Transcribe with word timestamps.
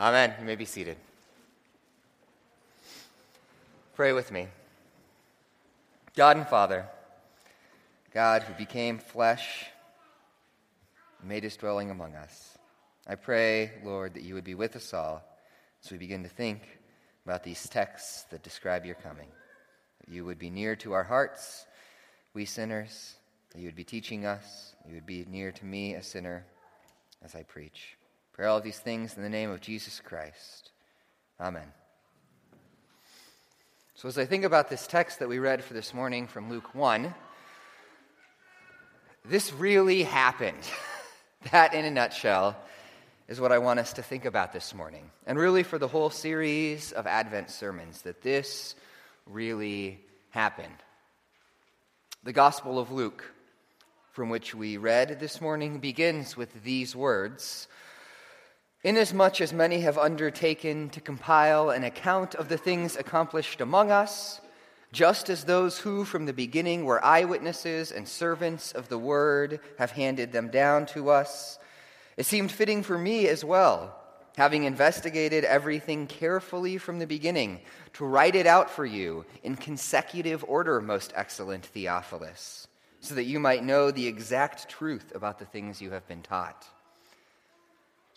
Amen. 0.00 0.32
You 0.40 0.46
may 0.46 0.56
be 0.56 0.64
seated. 0.64 0.96
Pray 3.94 4.14
with 4.14 4.32
me. 4.32 4.48
God 6.16 6.38
and 6.38 6.46
Father, 6.46 6.86
God 8.14 8.40
who 8.44 8.54
became 8.54 8.98
flesh, 8.98 9.66
made 11.22 11.42
his 11.42 11.54
dwelling 11.58 11.90
among 11.90 12.14
us. 12.14 12.56
I 13.06 13.16
pray, 13.16 13.72
Lord, 13.84 14.14
that 14.14 14.22
you 14.22 14.32
would 14.32 14.44
be 14.44 14.54
with 14.54 14.74
us 14.74 14.94
all 14.94 15.22
as 15.84 15.92
we 15.92 15.98
begin 15.98 16.22
to 16.22 16.30
think 16.30 16.62
about 17.26 17.44
these 17.44 17.68
texts 17.68 18.22
that 18.30 18.42
describe 18.42 18.86
your 18.86 18.94
coming. 18.94 19.28
That 20.00 20.14
you 20.14 20.24
would 20.24 20.38
be 20.38 20.48
near 20.48 20.76
to 20.76 20.94
our 20.94 21.04
hearts, 21.04 21.66
we 22.32 22.46
sinners, 22.46 23.16
that 23.50 23.58
you 23.60 23.66
would 23.66 23.76
be 23.76 23.84
teaching 23.84 24.24
us, 24.24 24.74
you 24.88 24.94
would 24.94 25.04
be 25.04 25.26
near 25.28 25.52
to 25.52 25.66
me, 25.66 25.92
a 25.92 26.02
sinner, 26.02 26.46
as 27.22 27.34
I 27.34 27.42
preach. 27.42 27.98
Pray 28.32 28.46
all 28.46 28.60
these 28.60 28.78
things 28.78 29.16
in 29.16 29.22
the 29.22 29.28
name 29.28 29.50
of 29.50 29.60
Jesus 29.60 30.00
Christ. 30.00 30.70
Amen. 31.40 31.72
So, 33.94 34.08
as 34.08 34.16
I 34.16 34.24
think 34.24 34.44
about 34.44 34.70
this 34.70 34.86
text 34.86 35.18
that 35.18 35.28
we 35.28 35.38
read 35.38 35.62
for 35.62 35.74
this 35.74 35.92
morning 35.92 36.26
from 36.26 36.48
Luke 36.48 36.74
1, 36.74 37.14
this 39.24 39.52
really 39.52 40.02
happened. 40.04 40.62
that, 41.50 41.74
in 41.74 41.84
a 41.84 41.90
nutshell, 41.90 42.56
is 43.28 43.40
what 43.40 43.52
I 43.52 43.58
want 43.58 43.80
us 43.80 43.92
to 43.94 44.02
think 44.02 44.24
about 44.24 44.52
this 44.52 44.74
morning. 44.74 45.10
And 45.26 45.38
really, 45.38 45.62
for 45.62 45.78
the 45.78 45.88
whole 45.88 46.10
series 46.10 46.92
of 46.92 47.06
Advent 47.06 47.50
sermons, 47.50 48.02
that 48.02 48.22
this 48.22 48.74
really 49.26 50.00
happened. 50.30 50.76
The 52.24 52.32
Gospel 52.32 52.78
of 52.78 52.90
Luke, 52.90 53.24
from 54.12 54.30
which 54.30 54.54
we 54.54 54.76
read 54.76 55.20
this 55.20 55.40
morning, 55.40 55.78
begins 55.78 56.36
with 56.36 56.62
these 56.64 56.94
words 56.94 57.68
Inasmuch 58.82 59.42
as 59.42 59.52
many 59.52 59.82
have 59.82 59.98
undertaken 59.98 60.88
to 60.88 61.02
compile 61.02 61.68
an 61.68 61.84
account 61.84 62.34
of 62.34 62.48
the 62.48 62.56
things 62.56 62.96
accomplished 62.96 63.60
among 63.60 63.90
us, 63.90 64.40
just 64.90 65.28
as 65.28 65.44
those 65.44 65.78
who 65.78 66.02
from 66.06 66.24
the 66.24 66.32
beginning 66.32 66.86
were 66.86 67.04
eyewitnesses 67.04 67.92
and 67.92 68.08
servants 68.08 68.72
of 68.72 68.88
the 68.88 68.98
word 68.98 69.60
have 69.78 69.90
handed 69.90 70.32
them 70.32 70.48
down 70.48 70.86
to 70.86 71.10
us, 71.10 71.58
it 72.16 72.24
seemed 72.24 72.50
fitting 72.50 72.82
for 72.82 72.96
me 72.96 73.28
as 73.28 73.44
well, 73.44 73.94
having 74.38 74.64
investigated 74.64 75.44
everything 75.44 76.06
carefully 76.06 76.78
from 76.78 76.98
the 76.98 77.06
beginning, 77.06 77.60
to 77.92 78.06
write 78.06 78.34
it 78.34 78.46
out 78.46 78.70
for 78.70 78.86
you 78.86 79.26
in 79.42 79.56
consecutive 79.56 80.42
order, 80.48 80.80
most 80.80 81.12
excellent 81.14 81.66
Theophilus, 81.66 82.66
so 83.00 83.14
that 83.14 83.24
you 83.24 83.40
might 83.40 83.62
know 83.62 83.90
the 83.90 84.06
exact 84.06 84.70
truth 84.70 85.12
about 85.14 85.38
the 85.38 85.44
things 85.44 85.82
you 85.82 85.90
have 85.90 86.08
been 86.08 86.22
taught. 86.22 86.66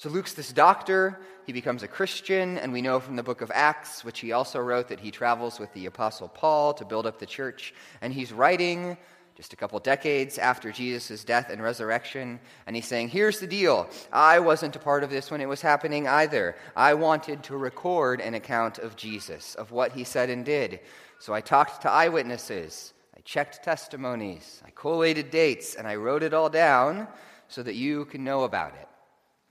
So 0.04 0.10
Luke's 0.10 0.34
this 0.34 0.52
doctor, 0.52 1.18
he 1.46 1.54
becomes 1.54 1.82
a 1.82 1.88
Christian, 1.88 2.58
and 2.58 2.74
we 2.74 2.82
know 2.82 3.00
from 3.00 3.16
the 3.16 3.24
book 3.24 3.40
of 3.40 3.50
Acts, 3.56 4.04
which 4.04 4.20
he 4.20 4.34
also 4.34 4.60
wrote, 4.60 4.90
that 4.90 5.00
he 5.00 5.12
travels 5.12 5.62
with 5.62 5.72
the 5.72 5.86
Apostle 5.86 6.28
Paul 6.28 6.74
to 6.74 6.84
build 6.84 7.06
up 7.06 7.20
the 7.20 7.26
church. 7.26 7.74
And 8.02 8.12
he's 8.12 8.34
writing 8.34 8.98
just 9.38 9.54
a 9.54 9.56
couple 9.56 9.80
decades 9.80 10.38
after 10.38 10.74
Jesus' 10.74 11.24
death 11.24 11.50
and 11.50 11.64
resurrection, 11.64 12.42
and 12.68 12.76
he's 12.76 12.86
saying, 12.86 13.08
Here's 13.08 13.40
the 13.40 13.48
deal. 13.48 13.88
I 14.12 14.40
wasn't 14.40 14.76
a 14.76 14.80
part 14.80 15.06
of 15.06 15.10
this 15.10 15.32
when 15.32 15.40
it 15.40 15.48
was 15.48 15.62
happening 15.62 16.06
either. 16.06 16.58
I 16.76 16.96
wanted 16.96 17.42
to 17.44 17.56
record 17.56 18.20
an 18.20 18.34
account 18.34 18.80
of 18.80 18.98
Jesus, 18.98 19.56
of 19.56 19.72
what 19.72 19.94
he 19.94 20.04
said 20.04 20.30
and 20.30 20.44
did. 20.44 20.82
So 21.20 21.34
I 21.34 21.40
talked 21.40 21.84
to 21.84 21.90
eyewitnesses, 21.90 22.92
I 23.16 23.22
checked 23.22 23.64
testimonies, 23.64 24.62
I 24.66 24.72
collated 24.72 25.32
dates, 25.32 25.76
and 25.76 25.88
I 25.88 25.96
wrote 25.96 26.24
it 26.24 26.34
all 26.34 26.50
down 26.50 27.08
so 27.48 27.64
that 27.64 27.76
you 27.76 28.04
can 28.04 28.26
know 28.26 28.44
about 28.44 28.74
it. 28.74 28.90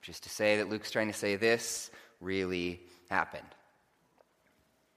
Which 0.02 0.08
is 0.08 0.20
to 0.20 0.28
say 0.30 0.56
that 0.56 0.68
Luke's 0.68 0.90
trying 0.90 1.06
to 1.06 1.12
say 1.12 1.36
this 1.36 1.88
really 2.20 2.80
happened. 3.08 3.46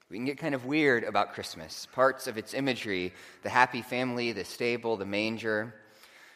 We 0.09 0.17
can 0.17 0.25
get 0.25 0.39
kind 0.39 0.55
of 0.55 0.65
weird 0.65 1.03
about 1.03 1.33
Christmas. 1.33 1.87
Parts 1.93 2.25
of 2.25 2.39
its 2.39 2.55
imagery, 2.55 3.13
the 3.43 3.51
happy 3.51 3.83
family, 3.83 4.31
the 4.31 4.43
stable, 4.43 4.97
the 4.97 5.05
manger, 5.05 5.75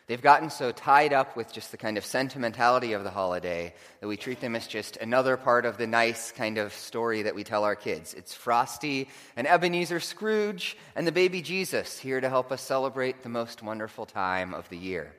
they've 0.05 0.21
gotten 0.21 0.51
so 0.51 0.71
tied 0.71 1.13
up 1.13 1.35
with 1.35 1.51
just 1.51 1.71
the 1.71 1.77
kind 1.77 1.97
of 1.97 2.05
sentimentality 2.05 2.93
of 2.93 3.03
the 3.03 3.09
holiday 3.09 3.73
that 4.01 4.07
we 4.07 4.15
treat 4.15 4.39
them 4.39 4.55
as 4.55 4.67
just 4.67 4.97
another 4.97 5.35
part 5.35 5.65
of 5.65 5.79
the 5.79 5.87
nice 5.87 6.31
kind 6.31 6.59
of 6.59 6.71
story 6.71 7.23
that 7.23 7.33
we 7.33 7.43
tell 7.43 7.63
our 7.63 7.75
kids. 7.75 8.13
It's 8.13 8.35
Frosty 8.35 9.09
and 9.35 9.47
Ebenezer 9.47 9.99
Scrooge 9.99 10.77
and 10.95 11.07
the 11.07 11.11
baby 11.11 11.41
Jesus 11.41 11.97
here 11.97 12.21
to 12.21 12.29
help 12.29 12.51
us 12.51 12.61
celebrate 12.61 13.23
the 13.23 13.29
most 13.29 13.63
wonderful 13.63 14.05
time 14.05 14.53
of 14.53 14.69
the 14.69 14.77
year. 14.77 15.11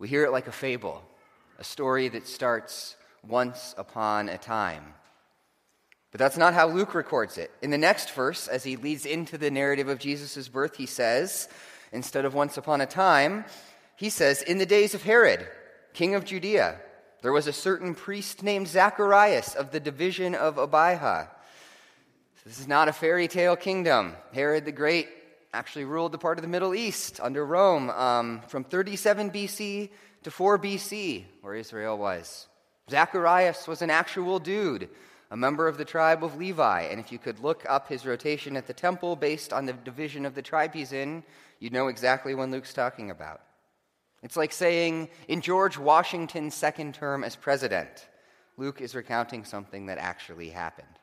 We 0.00 0.08
hear 0.08 0.24
it 0.24 0.32
like 0.32 0.48
a 0.48 0.52
fable 0.52 1.04
a 1.58 1.64
story 1.64 2.08
that 2.08 2.26
starts 2.26 2.96
once 3.26 3.74
upon 3.76 4.28
a 4.28 4.38
time. 4.38 4.94
But 6.10 6.18
that's 6.18 6.36
not 6.36 6.54
how 6.54 6.68
Luke 6.68 6.94
records 6.94 7.36
it. 7.36 7.50
In 7.60 7.70
the 7.70 7.78
next 7.78 8.12
verse, 8.12 8.48
as 8.48 8.64
he 8.64 8.76
leads 8.76 9.04
into 9.04 9.36
the 9.36 9.50
narrative 9.50 9.88
of 9.88 9.98
Jesus' 9.98 10.48
birth, 10.48 10.76
he 10.76 10.86
says, 10.86 11.48
instead 11.92 12.24
of 12.24 12.34
once 12.34 12.56
upon 12.56 12.80
a 12.80 12.86
time, 12.86 13.44
he 13.96 14.08
says, 14.08 14.42
In 14.42 14.58
the 14.58 14.66
days 14.66 14.94
of 14.94 15.02
Herod, 15.02 15.46
king 15.92 16.14
of 16.14 16.24
Judea, 16.24 16.80
there 17.22 17.32
was 17.32 17.46
a 17.46 17.52
certain 17.52 17.94
priest 17.94 18.42
named 18.42 18.68
Zacharias 18.68 19.54
of 19.54 19.70
the 19.70 19.80
division 19.80 20.34
of 20.34 20.56
Abijah. 20.56 21.28
This 22.44 22.60
is 22.60 22.68
not 22.68 22.88
a 22.88 22.92
fairy 22.92 23.28
tale 23.28 23.56
kingdom. 23.56 24.14
Herod 24.32 24.64
the 24.64 24.72
Great 24.72 25.08
actually 25.52 25.84
ruled 25.84 26.12
the 26.12 26.18
part 26.18 26.38
of 26.38 26.42
the 26.42 26.48
Middle 26.48 26.74
East 26.74 27.20
under 27.20 27.44
Rome 27.44 27.90
um, 27.90 28.40
from 28.48 28.64
37 28.64 29.30
BC 29.30 29.90
to 30.22 30.30
4 30.30 30.58
BC, 30.58 31.24
where 31.42 31.54
Israel 31.54 31.98
was. 31.98 32.48
Zacharias 32.90 33.68
was 33.68 33.82
an 33.82 33.90
actual 33.90 34.38
dude, 34.38 34.88
a 35.30 35.36
member 35.36 35.68
of 35.68 35.76
the 35.76 35.84
tribe 35.84 36.24
of 36.24 36.36
Levi. 36.36 36.82
And 36.82 36.98
if 36.98 37.12
you 37.12 37.18
could 37.18 37.38
look 37.40 37.64
up 37.68 37.88
his 37.88 38.06
rotation 38.06 38.56
at 38.56 38.66
the 38.66 38.72
temple 38.72 39.14
based 39.16 39.52
on 39.52 39.66
the 39.66 39.72
division 39.72 40.24
of 40.24 40.34
the 40.34 40.42
tribe 40.42 40.74
he's 40.74 40.92
in, 40.92 41.22
you'd 41.60 41.72
know 41.72 41.88
exactly 41.88 42.34
when 42.34 42.50
Luke's 42.50 42.72
talking 42.72 43.10
about. 43.10 43.40
It's 44.22 44.36
like 44.36 44.52
saying, 44.52 45.10
in 45.28 45.40
George 45.40 45.78
Washington's 45.78 46.54
second 46.54 46.94
term 46.94 47.22
as 47.22 47.36
president, 47.36 48.08
Luke 48.56 48.80
is 48.80 48.94
recounting 48.94 49.44
something 49.44 49.86
that 49.86 49.98
actually 49.98 50.48
happened. 50.48 50.97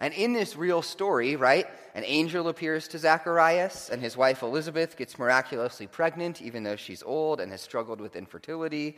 And 0.00 0.14
in 0.14 0.32
this 0.32 0.56
real 0.56 0.80
story, 0.80 1.36
right, 1.36 1.66
an 1.94 2.04
angel 2.06 2.48
appears 2.48 2.88
to 2.88 2.98
Zacharias, 2.98 3.90
and 3.90 4.00
his 4.00 4.16
wife 4.16 4.42
Elizabeth 4.42 4.96
gets 4.96 5.18
miraculously 5.18 5.86
pregnant, 5.86 6.40
even 6.40 6.62
though 6.62 6.76
she's 6.76 7.02
old 7.02 7.38
and 7.38 7.52
has 7.52 7.60
struggled 7.60 8.00
with 8.00 8.16
infertility. 8.16 8.96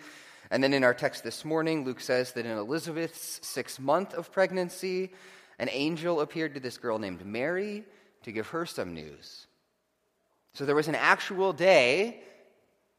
And 0.53 0.63
then 0.63 0.73
in 0.73 0.85
our 0.85 0.95
text 0.95 1.25
this 1.25 1.45
morning, 1.45 1.85
Luke 1.85 2.01
says 2.01 2.33
that 2.33 2.47
in 2.47 2.57
Elizabeth's 2.57 3.41
sixth 3.43 3.81
month 3.81 4.15
of 4.15 4.31
pregnancy, 4.31 5.11
an 5.59 5.69
angel 5.73 6.21
appeared 6.21 6.55
to 6.55 6.61
this 6.61 6.79
girl 6.79 7.01
named 7.01 7.27
Mary 7.27 7.85
to 8.23 8.31
give 8.31 8.49
her 8.49 8.65
some 8.65 8.95
news. 8.95 9.49
So 10.55 10.65
there 10.65 10.77
was 10.77 10.89
an 10.89 10.95
actual 10.95 11.53
day 11.53 12.21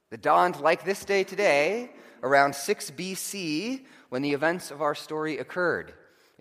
that 0.09 0.21
dawned 0.21 0.59
like 0.59 0.83
this 0.83 1.05
day 1.05 1.23
today, 1.23 1.91
around 2.21 2.53
6 2.53 2.91
BC, 2.91 3.85
when 4.09 4.21
the 4.21 4.33
events 4.33 4.71
of 4.71 4.81
our 4.81 4.95
story 4.95 5.37
occurred. 5.37 5.93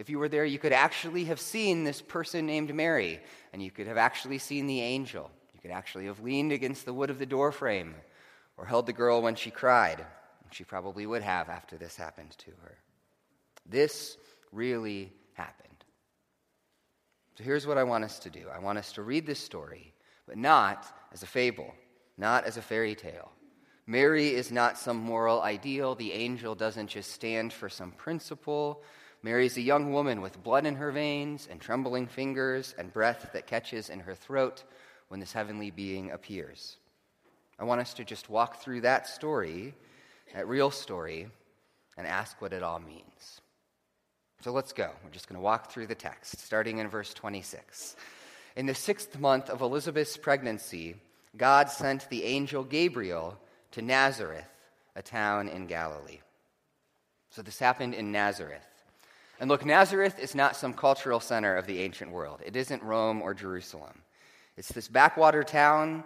If 0.02 0.10
you 0.10 0.18
were 0.18 0.28
there, 0.28 0.44
you 0.44 0.58
could 0.58 0.72
actually 0.72 1.26
have 1.26 1.38
seen 1.38 1.84
this 1.84 2.02
person 2.02 2.44
named 2.44 2.74
Mary, 2.74 3.20
and 3.52 3.62
you 3.62 3.70
could 3.70 3.86
have 3.86 3.96
actually 3.96 4.38
seen 4.38 4.66
the 4.66 4.80
angel. 4.80 5.30
You 5.54 5.60
could 5.60 5.70
actually 5.70 6.06
have 6.06 6.18
leaned 6.18 6.50
against 6.50 6.84
the 6.84 6.92
wood 6.92 7.08
of 7.08 7.20
the 7.20 7.24
doorframe 7.24 7.94
or 8.56 8.66
held 8.66 8.86
the 8.86 8.92
girl 8.92 9.22
when 9.22 9.36
she 9.36 9.52
cried. 9.52 10.04
She 10.50 10.64
probably 10.64 11.06
would 11.06 11.22
have 11.22 11.48
after 11.48 11.76
this 11.76 11.94
happened 11.94 12.32
to 12.38 12.50
her. 12.64 12.78
This 13.64 14.16
really 14.50 15.12
happened. 15.34 15.84
So 17.38 17.44
here's 17.44 17.64
what 17.64 17.78
I 17.78 17.84
want 17.84 18.02
us 18.02 18.18
to 18.18 18.30
do 18.30 18.48
I 18.52 18.58
want 18.58 18.78
us 18.78 18.90
to 18.94 19.02
read 19.02 19.24
this 19.24 19.38
story, 19.38 19.94
but 20.26 20.36
not 20.36 20.84
as 21.12 21.22
a 21.22 21.28
fable, 21.28 21.72
not 22.18 22.42
as 22.42 22.56
a 22.56 22.62
fairy 22.62 22.96
tale. 22.96 23.30
Mary 23.86 24.34
is 24.34 24.50
not 24.50 24.78
some 24.78 24.96
moral 24.96 25.42
ideal. 25.42 25.94
The 25.94 26.12
angel 26.12 26.56
doesn't 26.56 26.88
just 26.88 27.12
stand 27.12 27.52
for 27.52 27.68
some 27.68 27.92
principle. 27.92 28.82
Mary's 29.22 29.56
a 29.56 29.62
young 29.62 29.92
woman 29.92 30.20
with 30.20 30.42
blood 30.42 30.66
in 30.66 30.74
her 30.74 30.90
veins 30.90 31.46
and 31.50 31.60
trembling 31.60 32.06
fingers 32.06 32.74
and 32.76 32.92
breath 32.92 33.30
that 33.32 33.46
catches 33.46 33.88
in 33.88 34.00
her 34.00 34.14
throat 34.14 34.64
when 35.08 35.20
this 35.20 35.32
heavenly 35.32 35.70
being 35.70 36.10
appears. 36.10 36.76
I 37.58 37.64
want 37.64 37.80
us 37.80 37.94
to 37.94 38.04
just 38.04 38.28
walk 38.28 38.62
through 38.62 38.80
that 38.80 39.06
story, 39.06 39.74
that 40.34 40.48
real 40.48 40.72
story, 40.72 41.28
and 41.96 42.06
ask 42.06 42.40
what 42.40 42.52
it 42.52 42.64
all 42.64 42.80
means. 42.80 43.40
So 44.40 44.50
let's 44.50 44.72
go. 44.72 44.90
We're 45.04 45.10
just 45.10 45.28
going 45.28 45.38
to 45.38 45.44
walk 45.44 45.70
through 45.70 45.86
the 45.86 45.94
text, 45.94 46.40
starting 46.40 46.78
in 46.78 46.88
verse 46.88 47.14
26. 47.14 47.94
In 48.56 48.66
the 48.66 48.74
sixth 48.74 49.16
month 49.20 49.48
of 49.48 49.60
Elizabeth's 49.60 50.16
pregnancy, 50.16 50.96
God 51.36 51.70
sent 51.70 52.10
the 52.10 52.24
angel 52.24 52.64
Gabriel 52.64 53.38
to 53.70 53.82
Nazareth, 53.82 54.48
a 54.96 55.02
town 55.02 55.46
in 55.46 55.68
Galilee. 55.68 56.18
So 57.30 57.40
this 57.40 57.60
happened 57.60 57.94
in 57.94 58.10
Nazareth. 58.10 58.66
And 59.42 59.50
look, 59.50 59.66
Nazareth 59.66 60.20
is 60.20 60.36
not 60.36 60.54
some 60.54 60.72
cultural 60.72 61.18
center 61.18 61.56
of 61.56 61.66
the 61.66 61.80
ancient 61.80 62.12
world. 62.12 62.40
It 62.46 62.54
isn't 62.54 62.80
Rome 62.80 63.20
or 63.20 63.34
Jerusalem. 63.34 64.02
It's 64.56 64.68
this 64.68 64.86
backwater 64.86 65.42
town, 65.42 66.04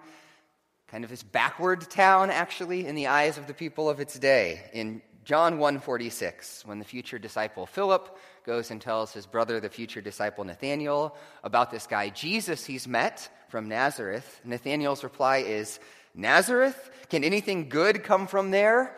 kind 0.88 1.04
of 1.04 1.10
this 1.10 1.22
backward 1.22 1.82
town, 1.90 2.30
actually, 2.30 2.86
in 2.86 2.94
the 2.94 3.08
eyes 3.08 3.36
of 3.36 3.46
the 3.46 3.52
people 3.52 3.90
of 3.90 4.00
its 4.00 4.18
day, 4.18 4.62
in 4.72 5.02
John 5.22 5.58
1:46, 5.58 6.64
when 6.64 6.78
the 6.78 6.86
future 6.86 7.18
disciple 7.18 7.66
Philip 7.66 8.18
goes 8.46 8.70
and 8.70 8.80
tells 8.80 9.12
his 9.12 9.26
brother, 9.26 9.60
the 9.60 9.68
future 9.68 10.00
disciple 10.00 10.44
Nathaniel, 10.44 11.14
about 11.44 11.70
this 11.70 11.86
guy 11.86 12.08
Jesus 12.08 12.64
he's 12.64 12.88
met 12.88 13.28
from 13.50 13.68
Nazareth, 13.68 14.40
Nathaniel's 14.44 15.04
reply 15.04 15.38
is, 15.40 15.78
Nazareth? 16.14 16.90
Can 17.10 17.22
anything 17.22 17.68
good 17.68 18.02
come 18.02 18.28
from 18.28 18.50
there? 18.50 18.96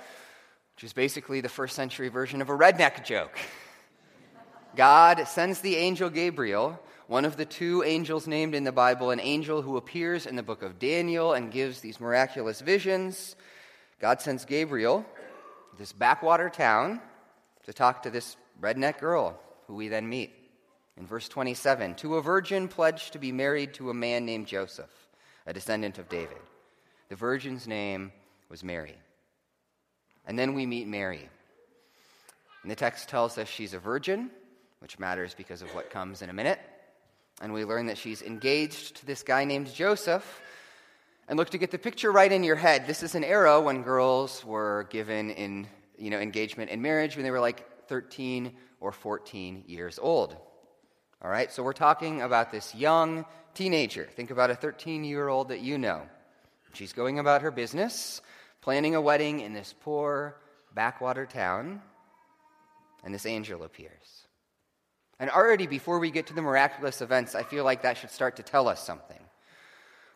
Which 0.76 0.84
is 0.84 0.92
basically 0.92 1.40
the 1.40 1.48
first 1.48 1.74
century 1.74 2.08
version 2.08 2.40
of 2.40 2.50
a 2.50 2.56
redneck 2.56 3.04
joke. 3.04 3.36
God 4.78 5.26
sends 5.26 5.60
the 5.60 5.74
angel 5.74 6.08
Gabriel, 6.08 6.78
one 7.08 7.24
of 7.24 7.36
the 7.36 7.44
two 7.44 7.82
angels 7.82 8.28
named 8.28 8.54
in 8.54 8.62
the 8.62 8.70
Bible, 8.70 9.10
an 9.10 9.18
angel 9.18 9.60
who 9.60 9.76
appears 9.76 10.24
in 10.24 10.36
the 10.36 10.42
book 10.44 10.62
of 10.62 10.78
Daniel 10.78 11.32
and 11.32 11.50
gives 11.50 11.80
these 11.80 11.98
miraculous 11.98 12.60
visions. 12.60 13.34
God 14.00 14.20
sends 14.20 14.44
Gabriel, 14.44 15.04
this 15.78 15.92
backwater 15.92 16.48
town, 16.48 17.00
to 17.64 17.72
talk 17.72 18.04
to 18.04 18.10
this 18.10 18.36
redneck 18.62 19.00
girl 19.00 19.36
who 19.66 19.74
we 19.74 19.88
then 19.88 20.08
meet. 20.08 20.32
In 20.96 21.08
verse 21.08 21.28
27, 21.28 21.96
to 21.96 22.14
a 22.14 22.22
virgin 22.22 22.68
pledged 22.68 23.14
to 23.14 23.18
be 23.18 23.32
married 23.32 23.74
to 23.74 23.90
a 23.90 23.94
man 23.94 24.24
named 24.26 24.46
Joseph, 24.46 25.08
a 25.44 25.52
descendant 25.52 25.98
of 25.98 26.08
David. 26.08 26.38
The 27.08 27.16
virgin's 27.16 27.66
name 27.66 28.12
was 28.48 28.62
Mary. 28.62 28.94
And 30.24 30.38
then 30.38 30.54
we 30.54 30.66
meet 30.66 30.86
Mary. 30.86 31.28
And 32.62 32.70
the 32.70 32.76
text 32.76 33.08
tells 33.08 33.38
us 33.38 33.48
she's 33.48 33.74
a 33.74 33.80
virgin, 33.80 34.30
which 34.80 34.98
matters 34.98 35.34
because 35.34 35.62
of 35.62 35.74
what 35.74 35.90
comes 35.90 36.22
in 36.22 36.30
a 36.30 36.32
minute. 36.32 36.60
And 37.40 37.52
we 37.52 37.64
learn 37.64 37.86
that 37.86 37.98
she's 37.98 38.22
engaged 38.22 38.96
to 38.96 39.06
this 39.06 39.22
guy 39.22 39.44
named 39.44 39.72
Joseph. 39.72 40.40
And 41.28 41.36
look, 41.36 41.50
to 41.50 41.58
get 41.58 41.70
the 41.70 41.78
picture 41.78 42.10
right 42.10 42.30
in 42.30 42.42
your 42.42 42.56
head, 42.56 42.86
this 42.86 43.02
is 43.02 43.14
an 43.14 43.24
era 43.24 43.60
when 43.60 43.82
girls 43.82 44.44
were 44.44 44.86
given 44.90 45.30
in 45.30 45.66
you 45.98 46.10
know, 46.10 46.18
engagement 46.18 46.70
and 46.70 46.80
marriage 46.80 47.16
when 47.16 47.24
they 47.24 47.30
were 47.30 47.40
like 47.40 47.86
13 47.88 48.52
or 48.80 48.92
14 48.92 49.64
years 49.66 49.98
old. 50.00 50.36
All 51.20 51.30
right, 51.30 51.50
so 51.52 51.62
we're 51.62 51.72
talking 51.72 52.22
about 52.22 52.52
this 52.52 52.74
young 52.74 53.24
teenager. 53.54 54.08
Think 54.14 54.30
about 54.30 54.50
a 54.50 54.54
13 54.54 55.04
year 55.04 55.28
old 55.28 55.48
that 55.48 55.60
you 55.60 55.78
know. 55.78 56.02
She's 56.74 56.92
going 56.92 57.18
about 57.18 57.42
her 57.42 57.50
business, 57.50 58.20
planning 58.60 58.94
a 58.94 59.00
wedding 59.00 59.40
in 59.40 59.52
this 59.52 59.74
poor 59.80 60.36
backwater 60.74 61.26
town, 61.26 61.82
and 63.02 63.12
this 63.12 63.26
angel 63.26 63.64
appears. 63.64 64.17
And 65.20 65.30
already 65.30 65.66
before 65.66 65.98
we 65.98 66.10
get 66.10 66.28
to 66.28 66.34
the 66.34 66.42
miraculous 66.42 67.00
events, 67.00 67.34
I 67.34 67.42
feel 67.42 67.64
like 67.64 67.82
that 67.82 67.96
should 67.96 68.10
start 68.10 68.36
to 68.36 68.42
tell 68.42 68.68
us 68.68 68.84
something. 68.84 69.18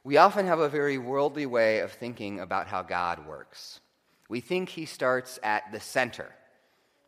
We 0.04 0.16
often 0.16 0.46
have 0.46 0.60
a 0.60 0.68
very 0.68 0.98
worldly 0.98 1.46
way 1.46 1.80
of 1.80 1.92
thinking 1.92 2.40
about 2.40 2.66
how 2.66 2.82
God 2.82 3.26
works. 3.26 3.80
We 4.28 4.40
think 4.40 4.68
He 4.68 4.86
starts 4.86 5.38
at 5.42 5.70
the 5.72 5.80
center, 5.80 6.30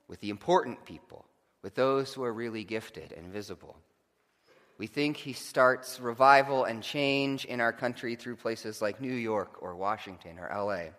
with 0.08 0.20
the 0.20 0.30
important 0.30 0.84
people, 0.84 1.24
with 1.62 1.74
those 1.74 2.12
who 2.12 2.24
are 2.24 2.32
really 2.32 2.64
gifted 2.64 3.12
and 3.12 3.32
visible. 3.32 3.76
We 4.76 4.86
think 4.88 5.16
he 5.16 5.32
starts 5.32 6.00
revival 6.00 6.64
and 6.64 6.82
change 6.82 7.44
in 7.44 7.60
our 7.60 7.72
country 7.72 8.16
through 8.16 8.36
places 8.36 8.82
like 8.82 9.00
New 9.00 9.14
York 9.14 9.62
or 9.62 9.76
Washington 9.76 10.38
or 10.38 10.50
LA. 10.52 10.90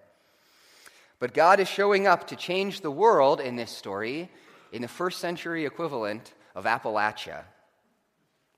But 1.20 1.34
God 1.34 1.60
is 1.60 1.68
showing 1.68 2.08
up 2.08 2.28
to 2.28 2.36
change 2.36 2.82
the 2.82 2.92
world 2.92 3.42
in 3.42 3.58
this 3.58 3.72
story 3.72 4.30
in 4.72 4.82
the 4.82 4.88
first 4.88 5.20
century 5.20 5.66
equivalent 5.66 6.34
of 6.56 6.66
Appalachia. 6.66 7.44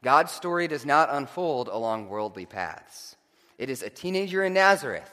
God's 0.03 0.31
story 0.31 0.67
does 0.67 0.85
not 0.85 1.09
unfold 1.11 1.67
along 1.67 2.07
worldly 2.07 2.45
paths. 2.45 3.15
It 3.57 3.69
is 3.69 3.81
a 3.81 3.89
teenager 3.89 4.43
in 4.43 4.53
Nazareth, 4.53 5.11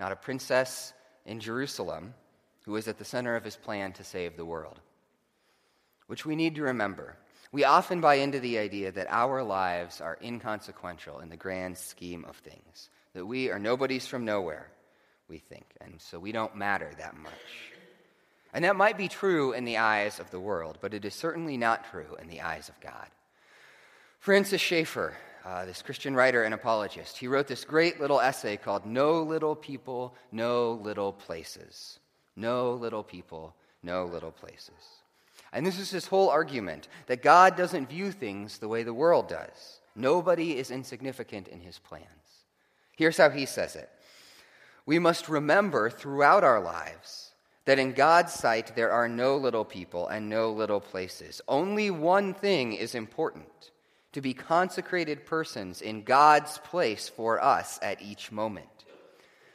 not 0.00 0.12
a 0.12 0.16
princess 0.16 0.94
in 1.26 1.38
Jerusalem, 1.38 2.14
who 2.64 2.76
is 2.76 2.88
at 2.88 2.98
the 2.98 3.04
center 3.04 3.36
of 3.36 3.44
his 3.44 3.56
plan 3.56 3.92
to 3.92 4.04
save 4.04 4.36
the 4.36 4.46
world. 4.46 4.80
Which 6.06 6.24
we 6.24 6.34
need 6.34 6.54
to 6.56 6.62
remember. 6.62 7.16
We 7.52 7.64
often 7.64 8.00
buy 8.00 8.14
into 8.14 8.40
the 8.40 8.58
idea 8.58 8.92
that 8.92 9.08
our 9.10 9.42
lives 9.42 10.00
are 10.00 10.18
inconsequential 10.22 11.20
in 11.20 11.28
the 11.28 11.36
grand 11.36 11.76
scheme 11.76 12.24
of 12.24 12.36
things, 12.36 12.88
that 13.12 13.26
we 13.26 13.50
are 13.50 13.58
nobodies 13.58 14.06
from 14.06 14.24
nowhere, 14.24 14.70
we 15.28 15.38
think, 15.38 15.66
and 15.82 16.00
so 16.00 16.18
we 16.18 16.32
don't 16.32 16.56
matter 16.56 16.90
that 16.98 17.14
much. 17.14 17.71
And 18.52 18.64
that 18.64 18.76
might 18.76 18.98
be 18.98 19.08
true 19.08 19.52
in 19.52 19.64
the 19.64 19.78
eyes 19.78 20.20
of 20.20 20.30
the 20.30 20.40
world, 20.40 20.78
but 20.80 20.92
it 20.92 21.04
is 21.04 21.14
certainly 21.14 21.56
not 21.56 21.90
true 21.90 22.16
in 22.20 22.28
the 22.28 22.42
eyes 22.42 22.68
of 22.68 22.78
God. 22.80 23.08
Francis 24.18 24.60
Schaeffer, 24.60 25.14
uh, 25.44 25.64
this 25.64 25.82
Christian 25.82 26.14
writer 26.14 26.44
and 26.44 26.54
apologist, 26.54 27.18
he 27.18 27.28
wrote 27.28 27.46
this 27.46 27.64
great 27.64 28.00
little 28.00 28.20
essay 28.20 28.56
called 28.56 28.84
No 28.84 29.22
Little 29.22 29.56
People, 29.56 30.14
No 30.30 30.72
Little 30.82 31.12
Places. 31.12 31.98
No 32.36 32.72
Little 32.74 33.02
People, 33.02 33.54
No 33.82 34.04
Little 34.04 34.30
Places. 34.30 35.02
And 35.52 35.66
this 35.66 35.78
is 35.78 35.90
his 35.90 36.06
whole 36.06 36.30
argument 36.30 36.88
that 37.06 37.22
God 37.22 37.56
doesn't 37.56 37.90
view 37.90 38.10
things 38.10 38.58
the 38.58 38.68
way 38.68 38.82
the 38.82 38.94
world 38.94 39.28
does. 39.28 39.80
Nobody 39.94 40.56
is 40.56 40.70
insignificant 40.70 41.48
in 41.48 41.60
his 41.60 41.78
plans. 41.78 42.06
Here's 42.96 43.18
how 43.18 43.30
he 43.30 43.46
says 43.46 43.76
it 43.76 43.90
We 44.86 44.98
must 44.98 45.28
remember 45.28 45.90
throughout 45.90 46.44
our 46.44 46.60
lives 46.60 47.21
that 47.64 47.78
in 47.78 47.92
God's 47.92 48.32
sight 48.32 48.74
there 48.74 48.90
are 48.90 49.08
no 49.08 49.36
little 49.36 49.64
people 49.64 50.08
and 50.08 50.28
no 50.28 50.50
little 50.50 50.80
places. 50.80 51.40
Only 51.46 51.90
one 51.90 52.34
thing 52.34 52.72
is 52.72 52.94
important 52.94 53.70
to 54.12 54.20
be 54.20 54.34
consecrated 54.34 55.24
persons 55.24 55.80
in 55.80 56.02
God's 56.02 56.58
place 56.58 57.08
for 57.08 57.42
us 57.42 57.78
at 57.82 58.02
each 58.02 58.30
moment. 58.30 58.66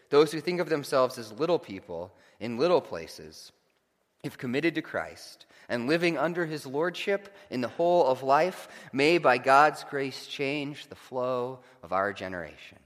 Those 0.09 0.31
who 0.31 0.41
think 0.41 0.59
of 0.59 0.69
themselves 0.69 1.17
as 1.17 1.31
little 1.33 1.59
people 1.59 2.13
in 2.39 2.57
little 2.57 2.81
places, 2.81 3.51
if 4.23 4.37
committed 4.37 4.75
to 4.75 4.81
Christ, 4.81 5.45
and 5.69 5.87
living 5.87 6.17
under 6.17 6.45
his 6.45 6.65
lordship 6.65 7.35
in 7.49 7.59
the 7.61 7.67
whole 7.67 8.07
of 8.07 8.23
life 8.23 8.69
may, 8.93 9.17
by 9.17 9.37
God's 9.37 9.83
grace, 9.83 10.25
change 10.25 10.87
the 10.87 10.95
flow 10.95 11.59
of 11.83 11.91
our 11.91 12.13
generation. 12.13 12.79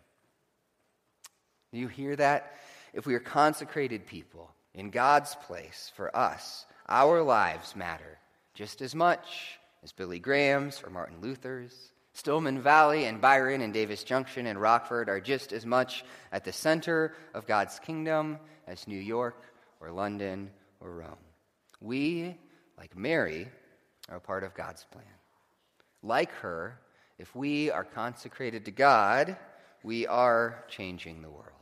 Do 1.72 1.80
you 1.80 1.88
hear 1.88 2.16
that? 2.16 2.56
If 2.94 3.06
we 3.06 3.14
are 3.14 3.20
consecrated 3.20 4.08
people 4.08 4.50
in 4.74 4.90
God's 4.90 5.36
place 5.36 5.92
for 5.96 6.16
us, 6.16 6.66
our 6.88 7.22
lives 7.22 7.76
matter 7.76 8.18
just 8.54 8.82
as 8.82 8.94
much 8.94 9.60
as 9.84 9.92
Billy 9.92 10.20
Graham's 10.20 10.84
or 10.84 10.90
Martin 10.90 11.22
Luther's. 11.22 11.94
Stillman 12.14 12.62
Valley 12.62 13.06
and 13.06 13.22
Byron 13.22 13.62
and 13.62 13.74
Davis 13.74 14.04
Junction 14.04 14.48
and 14.48 14.60
Rockford 14.60 15.08
are 15.08 15.22
just 15.22 15.54
as 15.54 15.66
much 15.66 16.04
at 16.34 16.44
the 16.44 16.52
center 16.52 17.16
of 17.34 17.48
God's 17.48 17.80
kingdom 17.80 18.38
as 18.68 18.88
New 18.88 19.00
York 19.00 19.46
or 19.80 19.92
London 19.92 20.52
or 20.82 20.92
Rome. 20.92 21.16
We 21.80 22.36
like 22.78 22.98
Mary, 22.98 23.48
are 24.10 24.20
part 24.20 24.44
of 24.44 24.54
God's 24.54 24.84
plan. 24.92 25.06
Like 26.04 26.32
her, 26.34 26.80
if 27.18 27.36
we 27.36 27.70
are 27.70 27.84
consecrated 27.84 28.66
to 28.66 28.72
God, 28.72 29.38
we 29.84 30.08
are 30.08 30.66
changing 30.68 31.22
the 31.22 31.30
world. 31.30 31.61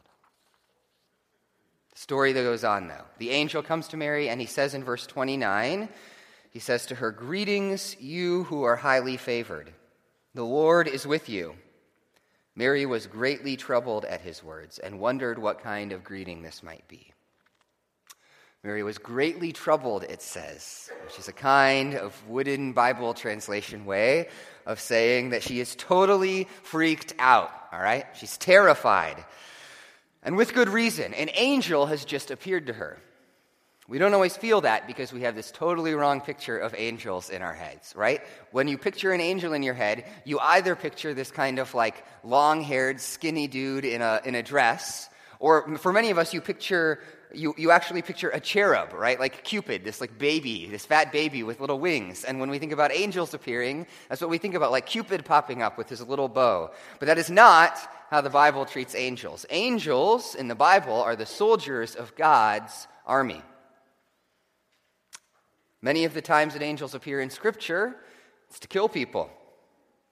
Story 2.00 2.32
that 2.32 2.44
goes 2.44 2.63
on, 2.63 2.88
though. 2.88 3.03
The 3.18 3.32
angel 3.32 3.62
comes 3.62 3.89
to 3.89 3.98
Mary 3.98 4.29
and 4.29 4.39
he 4.39 4.48
says 4.48 4.74
in 4.74 4.86
verse 4.86 5.06
29, 5.06 5.89
he 6.50 6.60
says 6.60 6.86
to 6.86 6.96
her, 6.96 7.12
Greetings, 7.12 7.98
you 8.00 8.46
who 8.46 8.63
are 8.63 8.77
highly 8.77 9.18
favored. 9.18 9.70
The 10.34 10.46
Lord 10.46 10.88
is 10.88 11.06
with 11.06 11.27
you. 11.27 11.56
Mary 12.56 12.86
was 12.86 13.06
greatly 13.06 13.58
troubled 13.58 14.06
at 14.06 14.22
his 14.22 14.41
words 14.41 14.79
and 14.79 15.01
wondered 15.01 15.39
what 15.39 15.60
kind 15.60 15.91
of 15.91 16.06
greeting 16.06 16.41
this 16.41 16.63
might 16.63 16.88
be. 16.88 17.12
Mary 18.63 18.82
was 18.82 18.98
greatly 18.98 19.51
troubled, 19.51 20.03
it 20.03 20.22
says, 20.22 20.89
which 21.03 21.20
is 21.20 21.27
a 21.27 21.34
kind 21.34 21.96
of 21.96 22.15
wooden 22.29 22.72
Bible 22.72 23.13
translation 23.13 23.84
way 23.84 24.29
of 24.65 24.79
saying 24.79 25.32
that 25.32 25.44
she 25.44 25.60
is 25.60 25.75
totally 25.75 26.48
freaked 26.63 27.13
out, 27.20 27.51
all 27.74 27.82
right? 27.82 28.06
She's 28.13 28.38
terrified. 28.38 29.18
And 30.23 30.35
with 30.35 30.53
good 30.53 30.69
reason. 30.69 31.13
An 31.13 31.29
angel 31.33 31.85
has 31.85 32.05
just 32.05 32.31
appeared 32.31 32.67
to 32.67 32.73
her. 32.73 32.99
We 33.88 33.97
don't 33.97 34.13
always 34.13 34.38
feel 34.38 34.61
that 34.61 34.85
because 34.85 35.11
we 35.11 35.21
have 35.21 35.35
this 35.35 35.49
totally 35.49 35.95
wrong 35.95 36.21
picture 36.21 36.57
of 36.57 36.75
angels 36.77 37.31
in 37.31 37.41
our 37.41 37.55
heads, 37.55 37.93
right? 37.95 38.21
When 38.51 38.67
you 38.67 38.77
picture 38.77 39.13
an 39.13 39.21
angel 39.21 39.53
in 39.53 39.63
your 39.63 39.73
head, 39.73 40.05
you 40.25 40.38
either 40.39 40.75
picture 40.75 41.15
this 41.15 41.31
kind 41.31 41.57
of 41.57 41.73
like 41.73 42.05
long 42.23 42.61
haired, 42.61 43.01
skinny 43.01 43.47
dude 43.47 43.85
in 43.85 44.03
a, 44.03 44.21
in 44.25 44.35
a 44.35 44.43
dress, 44.43 45.09
or 45.39 45.75
for 45.77 45.91
many 45.91 46.11
of 46.11 46.19
us, 46.19 46.35
you 46.35 46.41
picture 46.41 46.99
you, 47.33 47.53
you 47.57 47.69
actually 47.71 48.01
picture 48.01 48.29
a 48.29 48.39
cherub, 48.39 48.93
right? 48.93 49.19
Like 49.19 49.43
Cupid, 49.43 49.83
this 49.83 50.01
like 50.01 50.17
baby, 50.17 50.65
this 50.65 50.85
fat 50.85 51.11
baby 51.11 51.43
with 51.43 51.59
little 51.59 51.79
wings. 51.79 52.23
And 52.23 52.39
when 52.39 52.49
we 52.49 52.57
think 52.57 52.71
about 52.71 52.91
angels 52.91 53.33
appearing, 53.33 53.85
that's 54.07 54.21
what 54.21 54.29
we 54.29 54.39
think 54.39 54.55
about, 54.55 54.71
like 54.71 54.88
Cupid 54.88 55.25
popping 55.25 55.61
up 55.61 55.77
with 55.77 55.89
his 55.89 56.01
little 56.01 56.27
bow. 56.27 56.71
But 56.97 57.05
that 57.05 57.17
is 57.17 57.29
not 57.29 57.77
how 58.10 58.22
the 58.22 58.30
Bible 58.30 58.66
treats 58.66 58.96
angels. 58.96 59.46
Angels 59.50 60.36
in 60.36 60.48
the 60.48 60.56
Bible 60.56 61.01
are 61.01 61.16
the 61.16 61.25
soldiers 61.25 61.96
of 61.96 62.16
God's 62.16 62.88
army. 63.06 63.42
Many 65.82 66.06
of 66.06 66.13
the 66.13 66.22
times 66.22 66.54
that 66.54 66.62
angels 66.62 66.94
appear 66.94 67.22
in 67.22 67.30
Scripture, 67.30 67.96
it's 68.50 68.60
to 68.60 68.68
kill 68.68 68.89
people 68.89 69.30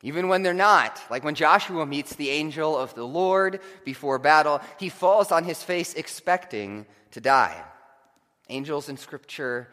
even 0.03 0.27
when 0.27 0.43
they're 0.43 0.53
not. 0.53 1.01
Like 1.09 1.23
when 1.23 1.35
Joshua 1.35 1.85
meets 1.85 2.15
the 2.15 2.29
angel 2.29 2.77
of 2.77 2.93
the 2.93 3.05
Lord 3.05 3.61
before 3.83 4.19
battle, 4.19 4.61
he 4.79 4.89
falls 4.89 5.31
on 5.31 5.43
his 5.43 5.63
face 5.63 5.93
expecting 5.93 6.85
to 7.11 7.21
die. 7.21 7.63
Angels 8.49 8.89
in 8.89 8.97
Scripture 8.97 9.69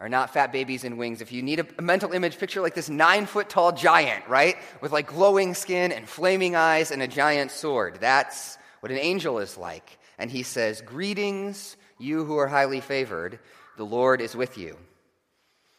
are 0.00 0.08
not 0.08 0.32
fat 0.32 0.50
babies 0.50 0.82
in 0.82 0.96
wings. 0.96 1.20
If 1.20 1.30
you 1.30 1.42
need 1.42 1.60
a, 1.60 1.82
mental 1.82 2.12
image, 2.12 2.38
picture 2.38 2.62
like 2.62 2.74
this 2.74 2.88
nine 2.88 3.26
foot 3.26 3.50
tall 3.50 3.70
giant, 3.70 4.26
right? 4.26 4.56
With 4.80 4.92
like 4.92 5.06
glowing 5.06 5.54
skin 5.54 5.92
and 5.92 6.08
flaming 6.08 6.56
eyes 6.56 6.90
and 6.90 7.02
a 7.02 7.06
giant 7.06 7.50
sword. 7.50 7.98
That's 8.00 8.56
what 8.80 8.90
an 8.90 8.98
angel 8.98 9.38
is 9.38 9.58
like. 9.58 9.98
And 10.18 10.30
he 10.30 10.42
says, 10.42 10.80
Greetings, 10.80 11.76
you 11.98 12.24
who 12.24 12.38
are 12.38 12.48
highly 12.48 12.80
favored. 12.80 13.38
The 13.76 13.84
Lord 13.84 14.22
is 14.22 14.34
with 14.34 14.56
you. 14.56 14.76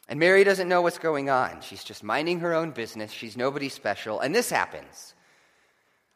And 0.08 0.20
Mary 0.20 0.44
doesn't 0.44 0.70
know 0.70 0.82
what's 0.82 1.00
going 1.00 1.30
on. 1.30 1.62
She's 1.62 1.84
just 1.84 2.04
minding 2.04 2.40
her 2.42 2.54
own 2.54 2.72
business. 2.72 3.12
She's 3.12 3.38
nobody 3.38 3.70
special. 3.70 4.20
And 4.20 4.36
this 4.36 4.50
happens. 4.50 5.16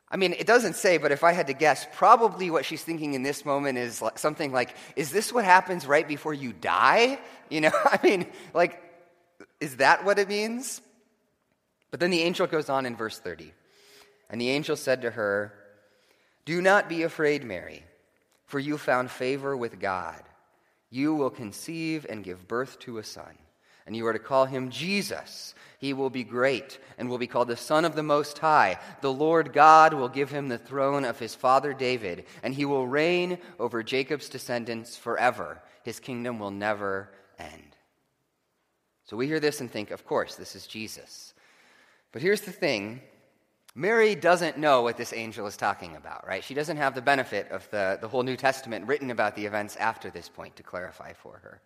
I 0.09 0.17
mean, 0.17 0.33
it 0.33 0.45
doesn't 0.45 0.75
say, 0.75 0.97
but 0.97 1.12
if 1.12 1.24
I 1.24 1.31
had 1.31 1.47
to 1.47 1.53
guess, 1.53 1.88
probably 1.93 2.51
what 2.51 2.65
she's 2.65 2.83
thinking 2.83 3.15
in 3.15 3.24
this 3.24 3.43
moment 3.43 3.77
is 3.77 4.03
something 4.15 4.51
like, 4.51 4.75
Is 4.95 5.12
this 5.12 5.33
what 5.33 5.45
happens 5.45 5.88
right 5.88 6.07
before 6.07 6.33
you 6.33 6.53
die? 6.53 7.19
You 7.47 7.62
know, 7.62 7.71
I 7.85 8.00
mean, 8.01 8.25
like, 8.55 8.81
is 9.59 9.75
that 9.75 10.03
what 10.03 10.17
it 10.17 10.27
means? 10.27 10.81
But 11.91 12.00
then 12.00 12.09
the 12.09 12.24
angel 12.24 12.47
goes 12.47 12.69
on 12.69 12.88
in 12.88 12.95
verse 12.95 13.19
30. 13.19 13.53
And 14.31 14.41
the 14.41 14.50
angel 14.50 14.75
said 14.75 15.03
to 15.03 15.12
her, 15.12 15.53
Do 16.43 16.59
not 16.59 16.89
be 16.89 17.03
afraid, 17.03 17.43
Mary, 17.43 17.83
for 18.47 18.59
you 18.59 18.79
found 18.79 19.12
favor 19.12 19.55
with 19.55 19.79
God. 19.79 20.24
You 20.89 21.13
will 21.13 21.29
conceive 21.29 22.05
and 22.09 22.24
give 22.24 22.47
birth 22.47 22.79
to 22.79 22.97
a 22.97 23.03
son, 23.03 23.38
and 23.86 23.96
you 23.96 24.06
are 24.08 24.13
to 24.13 24.20
call 24.20 24.46
him 24.46 24.70
Jesus. 24.70 25.54
He 25.77 25.94
will 25.94 26.10
be 26.10 26.24
great 26.24 26.80
and 26.98 27.10
will 27.10 27.18
be 27.18 27.27
called 27.27 27.48
the 27.48 27.58
Son 27.58 27.86
of 27.86 27.96
the 27.96 28.04
Most 28.04 28.39
High. 28.39 28.80
The 29.01 29.12
Lord 29.13 29.54
God 29.54 29.94
will 29.94 30.10
give 30.10 30.32
him 30.32 30.48
the 30.48 30.58
throne 30.58 31.06
of 31.06 31.20
his 31.20 31.36
father 31.36 31.74
David, 31.74 32.25
and 32.42 32.54
he 32.54 32.65
will 32.65 32.88
reign 32.88 33.38
over 33.60 33.84
Jacob's 33.84 34.30
descendants 34.30 34.98
forever. 34.98 35.62
His 35.84 36.00
kingdom 36.00 36.39
will 36.39 36.51
never 36.51 37.12
end. 37.38 37.75
So 39.06 39.15
we 39.15 39.27
hear 39.27 39.39
this 39.39 39.62
and 39.62 39.70
think, 39.70 39.92
of 39.92 40.06
course, 40.06 40.36
this 40.36 40.56
is 40.56 40.65
Jesus. 40.65 41.34
But 42.12 42.22
here's 42.22 42.42
the 42.42 42.51
thing 42.51 43.01
Mary 43.75 44.15
doesn't 44.15 44.58
know 44.58 44.82
what 44.82 44.96
this 44.98 45.12
angel 45.12 45.46
is 45.46 45.58
talking 45.58 45.98
about, 45.98 46.25
right? 46.25 46.44
She 46.44 46.54
doesn't 46.54 46.77
have 46.77 46.96
the 46.96 47.01
benefit 47.01 47.51
of 47.51 47.70
the, 47.72 48.00
the 48.00 48.08
whole 48.08 48.24
New 48.24 48.38
Testament 48.38 48.88
written 48.88 49.12
about 49.12 49.36
the 49.36 49.46
events 49.46 49.75
after 49.75 50.10
this 50.10 50.30
point 50.30 50.56
to 50.56 50.63
clarify 50.63 51.12
for 51.12 51.39
her. 51.44 51.62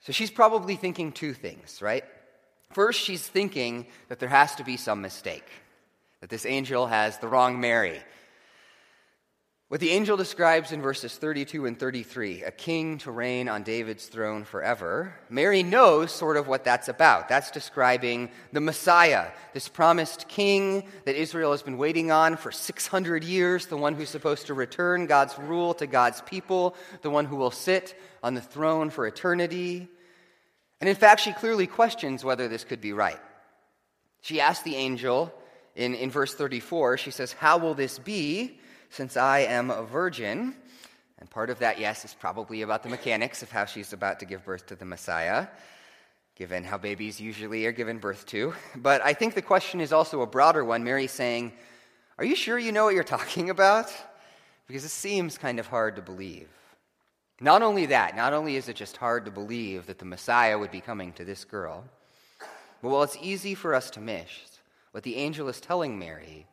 So 0.00 0.12
she's 0.12 0.30
probably 0.30 0.76
thinking 0.76 1.12
two 1.12 1.32
things, 1.32 1.80
right? 1.82 2.04
First, 2.72 3.00
she's 3.00 3.26
thinking 3.26 3.86
that 4.08 4.18
there 4.18 4.28
has 4.28 4.54
to 4.56 4.64
be 4.64 4.76
some 4.76 5.00
mistake, 5.00 5.48
that 6.20 6.30
this 6.30 6.46
angel 6.46 6.86
has 6.86 7.18
the 7.18 7.28
wrong 7.28 7.60
Mary. 7.60 8.00
What 9.68 9.80
the 9.80 9.90
angel 9.90 10.16
describes 10.16 10.70
in 10.70 10.80
verses 10.80 11.16
32 11.16 11.66
and 11.66 11.76
33, 11.76 12.44
a 12.44 12.52
king 12.52 12.98
to 12.98 13.10
reign 13.10 13.48
on 13.48 13.64
David's 13.64 14.06
throne 14.06 14.44
forever, 14.44 15.12
Mary 15.28 15.64
knows 15.64 16.12
sort 16.12 16.36
of 16.36 16.46
what 16.46 16.62
that's 16.62 16.86
about. 16.86 17.28
That's 17.28 17.50
describing 17.50 18.30
the 18.52 18.60
Messiah, 18.60 19.26
this 19.54 19.68
promised 19.68 20.28
king 20.28 20.84
that 21.04 21.16
Israel 21.16 21.50
has 21.50 21.64
been 21.64 21.78
waiting 21.78 22.12
on 22.12 22.36
for 22.36 22.52
600 22.52 23.24
years, 23.24 23.66
the 23.66 23.76
one 23.76 23.94
who's 23.94 24.08
supposed 24.08 24.46
to 24.46 24.54
return 24.54 25.06
God's 25.06 25.36
rule 25.36 25.74
to 25.74 25.88
God's 25.88 26.20
people, 26.20 26.76
the 27.02 27.10
one 27.10 27.24
who 27.24 27.34
will 27.34 27.50
sit 27.50 27.98
on 28.26 28.34
the 28.34 28.40
throne 28.40 28.90
for 28.90 29.06
eternity. 29.06 29.86
And 30.80 30.90
in 30.90 30.96
fact, 30.96 31.20
she 31.20 31.32
clearly 31.32 31.68
questions 31.68 32.24
whether 32.24 32.48
this 32.48 32.64
could 32.64 32.80
be 32.80 32.92
right. 32.92 33.20
She 34.20 34.40
asks 34.40 34.64
the 34.64 34.74
angel 34.74 35.32
in, 35.76 35.94
in 35.94 36.10
verse 36.10 36.34
34, 36.34 36.98
she 36.98 37.12
says, 37.12 37.32
How 37.32 37.58
will 37.58 37.74
this 37.74 38.00
be 38.00 38.58
since 38.90 39.16
I 39.16 39.40
am 39.40 39.70
a 39.70 39.84
virgin? 39.84 40.56
And 41.18 41.30
part 41.30 41.50
of 41.50 41.60
that, 41.60 41.78
yes, 41.78 42.04
is 42.04 42.14
probably 42.14 42.62
about 42.62 42.82
the 42.82 42.88
mechanics 42.88 43.44
of 43.44 43.52
how 43.52 43.64
she's 43.64 43.92
about 43.92 44.18
to 44.18 44.26
give 44.26 44.44
birth 44.44 44.66
to 44.66 44.74
the 44.74 44.84
Messiah, 44.84 45.46
given 46.34 46.64
how 46.64 46.78
babies 46.78 47.20
usually 47.20 47.64
are 47.66 47.72
given 47.72 47.98
birth 47.98 48.26
to. 48.26 48.54
But 48.74 49.02
I 49.04 49.12
think 49.12 49.34
the 49.34 49.42
question 49.42 49.80
is 49.80 49.92
also 49.92 50.20
a 50.22 50.26
broader 50.26 50.64
one. 50.64 50.82
Mary 50.82 51.06
saying, 51.06 51.52
Are 52.18 52.24
you 52.24 52.34
sure 52.34 52.58
you 52.58 52.72
know 52.72 52.86
what 52.86 52.94
you're 52.94 53.04
talking 53.04 53.50
about? 53.50 53.94
Because 54.66 54.84
it 54.84 54.90
seems 54.90 55.38
kind 55.38 55.60
of 55.60 55.68
hard 55.68 55.94
to 55.94 56.02
believe. 56.02 56.48
Not 57.40 57.62
only 57.62 57.86
that, 57.86 58.16
not 58.16 58.32
only 58.32 58.56
is 58.56 58.68
it 58.68 58.76
just 58.76 58.96
hard 58.96 59.26
to 59.26 59.30
believe 59.30 59.86
that 59.86 59.98
the 59.98 60.04
Messiah 60.04 60.58
would 60.58 60.70
be 60.70 60.80
coming 60.80 61.12
to 61.14 61.24
this 61.24 61.44
girl, 61.44 61.84
but 62.82 62.88
while 62.88 63.02
it's 63.02 63.18
easy 63.20 63.54
for 63.54 63.74
us 63.74 63.90
to 63.90 64.00
miss, 64.00 64.28
what 64.92 65.02
the 65.02 65.16
angel 65.16 65.48
is 65.48 65.60
telling 65.60 65.98
Mary 65.98 66.46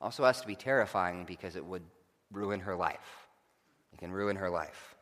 also 0.00 0.24
has 0.24 0.40
to 0.40 0.46
be 0.46 0.54
terrifying 0.54 1.24
because 1.24 1.56
it 1.56 1.64
would 1.64 1.82
ruin 2.30 2.60
her 2.60 2.74
life. 2.74 3.26
It 3.92 3.98
can 3.98 4.10
ruin 4.10 4.36
her 4.36 4.48
life. 4.48 4.94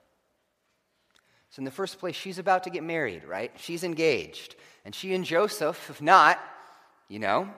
So, 1.50 1.60
in 1.60 1.64
the 1.64 1.70
first 1.70 1.98
place, 1.98 2.14
she's 2.14 2.38
about 2.38 2.64
to 2.64 2.70
get 2.70 2.84
married, 2.84 3.24
right? 3.24 3.52
She's 3.56 3.82
engaged. 3.82 4.54
And 4.84 4.94
she 4.94 5.14
and 5.14 5.24
Joseph, 5.24 5.90
if 5.90 6.00
not, 6.00 6.38
you 7.08 7.18
know, 7.18 7.48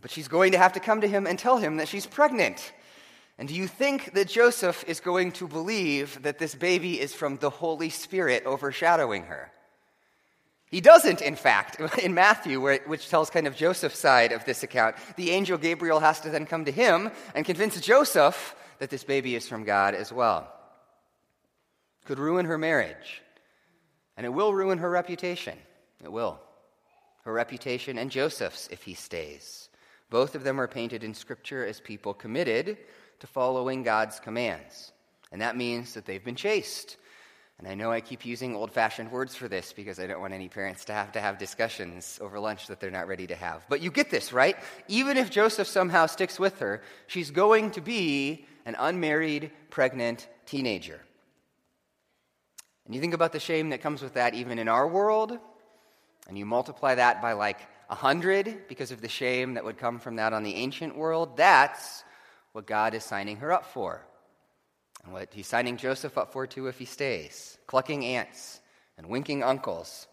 but 0.00 0.10
she's 0.10 0.28
going 0.28 0.52
to 0.52 0.58
have 0.58 0.74
to 0.74 0.80
come 0.80 1.00
to 1.00 1.08
him 1.08 1.26
and 1.26 1.38
tell 1.38 1.58
him 1.58 1.76
that 1.76 1.88
she's 1.88 2.06
pregnant. 2.06 2.72
And 3.40 3.48
do 3.48 3.54
you 3.54 3.66
think 3.66 4.12
that 4.12 4.28
Joseph 4.28 4.84
is 4.86 5.00
going 5.00 5.32
to 5.32 5.48
believe 5.48 6.22
that 6.24 6.38
this 6.38 6.54
baby 6.54 7.00
is 7.00 7.14
from 7.14 7.38
the 7.38 7.48
Holy 7.48 7.88
Spirit 7.88 8.44
overshadowing 8.44 9.24
her? 9.24 9.50
He 10.66 10.82
doesn't, 10.82 11.22
in 11.22 11.36
fact. 11.36 11.80
In 12.02 12.12
Matthew, 12.12 12.60
which 12.60 13.08
tells 13.08 13.30
kind 13.30 13.46
of 13.46 13.56
Joseph's 13.56 13.98
side 13.98 14.32
of 14.32 14.44
this 14.44 14.62
account, 14.62 14.96
the 15.16 15.30
angel 15.30 15.56
Gabriel 15.56 16.00
has 16.00 16.20
to 16.20 16.28
then 16.28 16.44
come 16.44 16.66
to 16.66 16.70
him 16.70 17.10
and 17.34 17.46
convince 17.46 17.80
Joseph 17.80 18.54
that 18.78 18.90
this 18.90 19.04
baby 19.04 19.34
is 19.34 19.48
from 19.48 19.64
God 19.64 19.94
as 19.94 20.12
well. 20.12 20.46
Could 22.04 22.18
ruin 22.18 22.44
her 22.44 22.58
marriage. 22.58 23.22
And 24.18 24.26
it 24.26 24.34
will 24.34 24.52
ruin 24.52 24.76
her 24.78 24.90
reputation. 24.90 25.56
It 26.04 26.12
will. 26.12 26.38
Her 27.24 27.32
reputation 27.32 27.96
and 27.96 28.10
Joseph's 28.10 28.68
if 28.70 28.82
he 28.82 28.92
stays. 28.92 29.70
Both 30.10 30.34
of 30.34 30.44
them 30.44 30.60
are 30.60 30.68
painted 30.68 31.02
in 31.02 31.14
Scripture 31.14 31.64
as 31.64 31.80
people 31.80 32.12
committed 32.12 32.76
to 33.20 33.26
following 33.26 33.82
God's 33.82 34.20
commands. 34.20 34.92
And 35.32 35.40
that 35.40 35.56
means 35.56 35.94
that 35.94 36.04
they've 36.04 36.24
been 36.24 36.36
chaste. 36.36 36.96
And 37.58 37.68
I 37.68 37.74
know 37.74 37.92
I 37.92 38.00
keep 38.00 38.24
using 38.24 38.56
old 38.56 38.72
fashioned 38.72 39.12
words 39.12 39.34
for 39.36 39.46
this 39.46 39.74
because 39.74 40.00
I 40.00 40.06
don't 40.06 40.20
want 40.20 40.32
any 40.32 40.48
parents 40.48 40.86
to 40.86 40.94
have 40.94 41.12
to 41.12 41.20
have 41.20 41.36
discussions 41.36 42.18
over 42.22 42.40
lunch 42.40 42.66
that 42.68 42.80
they're 42.80 42.90
not 42.90 43.06
ready 43.06 43.26
to 43.26 43.34
have. 43.34 43.66
But 43.68 43.82
you 43.82 43.90
get 43.90 44.10
this, 44.10 44.32
right? 44.32 44.56
Even 44.88 45.18
if 45.18 45.30
Joseph 45.30 45.68
somehow 45.68 46.06
sticks 46.06 46.38
with 46.38 46.58
her, 46.60 46.82
she's 47.06 47.30
going 47.30 47.70
to 47.72 47.82
be 47.82 48.46
an 48.64 48.76
unmarried, 48.78 49.50
pregnant 49.68 50.26
teenager. 50.46 51.00
And 52.86 52.94
you 52.94 53.00
think 53.00 53.14
about 53.14 53.32
the 53.32 53.40
shame 53.40 53.68
that 53.70 53.82
comes 53.82 54.00
with 54.00 54.14
that 54.14 54.34
even 54.34 54.58
in 54.58 54.66
our 54.66 54.88
world, 54.88 55.38
and 56.28 56.38
you 56.38 56.46
multiply 56.46 56.94
that 56.94 57.20
by 57.20 57.34
like 57.34 57.60
a 57.90 57.94
hundred 57.94 58.68
because 58.68 58.90
of 58.90 59.02
the 59.02 59.08
shame 59.08 59.54
that 59.54 59.64
would 59.64 59.76
come 59.76 59.98
from 59.98 60.16
that 60.16 60.32
on 60.32 60.42
the 60.42 60.54
ancient 60.54 60.96
world, 60.96 61.36
that's 61.36 62.04
what 62.52 62.66
God 62.66 62.94
is 62.94 63.04
signing 63.04 63.36
her 63.38 63.52
up 63.52 63.66
for. 63.66 64.04
And 65.04 65.12
what 65.12 65.32
he's 65.32 65.46
signing 65.46 65.76
Joseph 65.76 66.18
up 66.18 66.32
for, 66.32 66.46
too, 66.46 66.66
if 66.66 66.78
he 66.78 66.84
stays 66.84 67.58
clucking 67.66 68.04
aunts 68.04 68.60
and 68.98 69.08
winking 69.08 69.42
uncles 69.42 70.06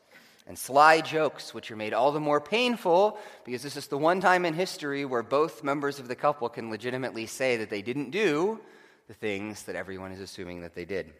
and 0.47 0.57
sly 0.57 1.01
jokes, 1.01 1.53
which 1.53 1.69
are 1.71 1.75
made 1.75 1.93
all 1.93 2.11
the 2.11 2.19
more 2.19 2.39
painful 2.39 3.17
because 3.43 3.61
this 3.61 3.75
is 3.75 3.87
the 3.87 3.97
one 3.97 4.21
time 4.21 4.45
in 4.45 4.53
history 4.53 5.03
where 5.03 5.23
both 5.23 5.63
members 5.63 5.99
of 5.99 6.07
the 6.07 6.15
couple 6.15 6.47
can 6.47 6.69
legitimately 6.69 7.25
say 7.25 7.57
that 7.57 7.69
they 7.69 7.81
didn't 7.81 8.11
do 8.11 8.59
the 9.07 9.13
things 9.13 9.63
that 9.63 9.75
everyone 9.75 10.11
is 10.11 10.21
assuming 10.21 10.61
that 10.61 10.73
they 10.73 10.85
did. 10.85 11.11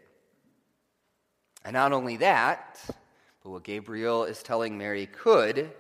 And 1.66 1.74
not 1.74 1.92
only 1.92 2.18
that, 2.18 2.80
but 3.44 3.50
what 3.50 3.64
Gabriel 3.64 4.24
is 4.24 4.42
telling 4.42 4.78
Mary 4.78 5.08
could 5.08 5.72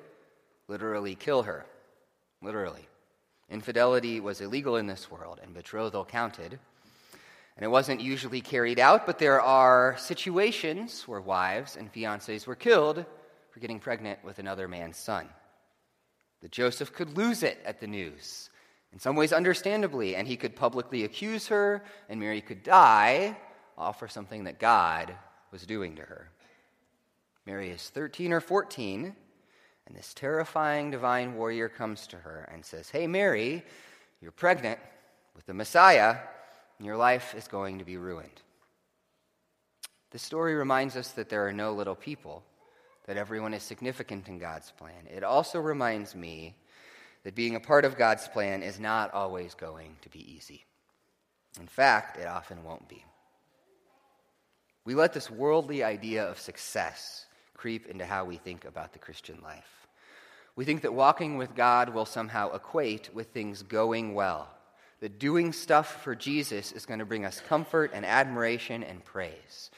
literally 0.68 1.16
kill 1.16 1.44
her. 1.44 1.66
Literally. 2.42 2.88
Infidelity 3.50 4.20
was 4.20 4.42
illegal 4.42 4.76
in 4.76 4.88
this 4.88 5.10
world, 5.10 5.40
and 5.42 5.54
betrothal 5.54 6.04
counted. 6.04 6.60
And 7.56 7.64
it 7.64 7.70
wasn't 7.70 8.02
usually 8.02 8.42
carried 8.42 8.80
out, 8.80 9.06
but 9.06 9.20
there 9.20 9.42
are 9.42 9.96
situations 9.98 11.08
where 11.08 11.22
wives 11.22 11.76
and 11.76 11.92
fiancés 11.92 12.46
were 12.46 12.56
killed 12.56 13.06
for 13.50 13.60
getting 13.60 13.80
pregnant 13.80 14.24
with 14.24 14.40
another 14.40 14.68
man's 14.68 14.98
son. 14.98 15.28
That 16.42 16.52
Joseph 16.52 16.94
could 16.94 17.18
lose 17.18 17.42
it 17.42 17.60
at 17.66 17.80
the 17.80 17.88
news, 17.88 18.50
in 18.94 19.00
some 19.00 19.16
ways 19.16 19.34
understandably, 19.34 20.16
and 20.16 20.28
he 20.28 20.38
could 20.38 20.56
publicly 20.56 21.04
accuse 21.04 21.48
her, 21.48 21.84
and 22.10 22.20
Mary 22.20 22.42
could 22.42 22.64
die, 22.64 23.38
all 23.78 23.94
for 23.94 24.08
something 24.08 24.44
that 24.44 24.60
God 24.60 25.16
was 25.52 25.66
doing 25.66 25.96
to 25.96 26.04
her. 26.04 26.30
Mary 27.46 27.70
is 27.70 27.90
13 27.90 28.34
or 28.34 28.42
14 28.42 29.16
and 29.88 29.96
this 29.96 30.14
terrifying 30.14 30.92
divine 30.92 31.36
warrior 31.36 31.70
comes 31.70 32.08
to 32.08 32.18
her 32.18 32.48
and 32.54 32.64
says, 32.64 32.90
Hey, 32.90 33.08
Mary, 33.08 33.64
you're 34.22 34.32
pregnant 34.32 34.80
with 35.36 35.46
the 35.46 35.54
Messiah, 35.54 36.18
and 36.78 36.86
your 36.86 36.98
life 36.98 37.34
is 37.36 37.48
going 37.48 37.80
to 37.80 37.86
be 37.86 37.96
ruined. 37.96 38.42
This 40.12 40.22
story 40.22 40.56
reminds 40.56 40.96
us 40.98 41.12
that 41.12 41.30
there 41.30 41.48
are 41.48 41.54
no 41.54 41.74
little 41.74 41.96
people, 41.96 42.44
that 43.06 43.18
everyone 43.18 43.54
is 43.54 43.64
significant 43.64 44.28
in 44.28 44.40
God's 44.40 44.72
plan. 44.72 45.08
It 45.10 45.24
also 45.24 45.60
reminds 45.60 46.16
me 46.16 46.56
that 47.24 47.36
being 47.36 47.56
a 47.56 47.62
part 47.62 47.86
of 47.86 47.98
God's 47.98 48.28
plan 48.28 48.64
is 48.64 48.80
not 48.80 49.14
always 49.14 49.54
going 49.54 49.96
to 50.02 50.10
be 50.10 50.36
easy. 50.36 50.66
In 51.60 51.68
fact, 51.68 52.18
it 52.18 52.28
often 52.28 52.64
won't 52.64 52.90
be. 52.90 53.04
we 54.84 54.96
let 54.96 55.14
this 55.14 55.32
worldly 55.32 55.84
idea 55.84 56.26
of 56.26 56.40
success 56.40 57.27
creep 57.58 57.88
into 57.88 58.06
how 58.06 58.24
we 58.24 58.38
think 58.38 58.64
about 58.64 58.94
the 58.94 59.00
Christian 59.00 59.40
life. 59.44 59.88
We 60.56 60.66
think 60.66 60.82
that 60.84 60.94
walking 60.94 61.38
with 61.38 61.56
God 61.56 61.90
will 61.90 62.06
somehow 62.06 62.54
equate 62.54 63.14
with 63.14 63.28
things 63.28 63.64
going 63.64 64.14
well, 64.14 64.50
that 65.02 65.20
doing 65.20 65.52
stuff 65.52 66.04
for 66.04 66.16
Jesus 66.16 66.72
is 66.72 66.86
going 66.86 67.00
to 67.00 67.06
bring 67.06 67.26
us 67.26 67.42
comfort 67.48 67.92
and 67.94 68.06
admiration 68.06 68.84
and 68.84 69.04
praise. 69.04 69.70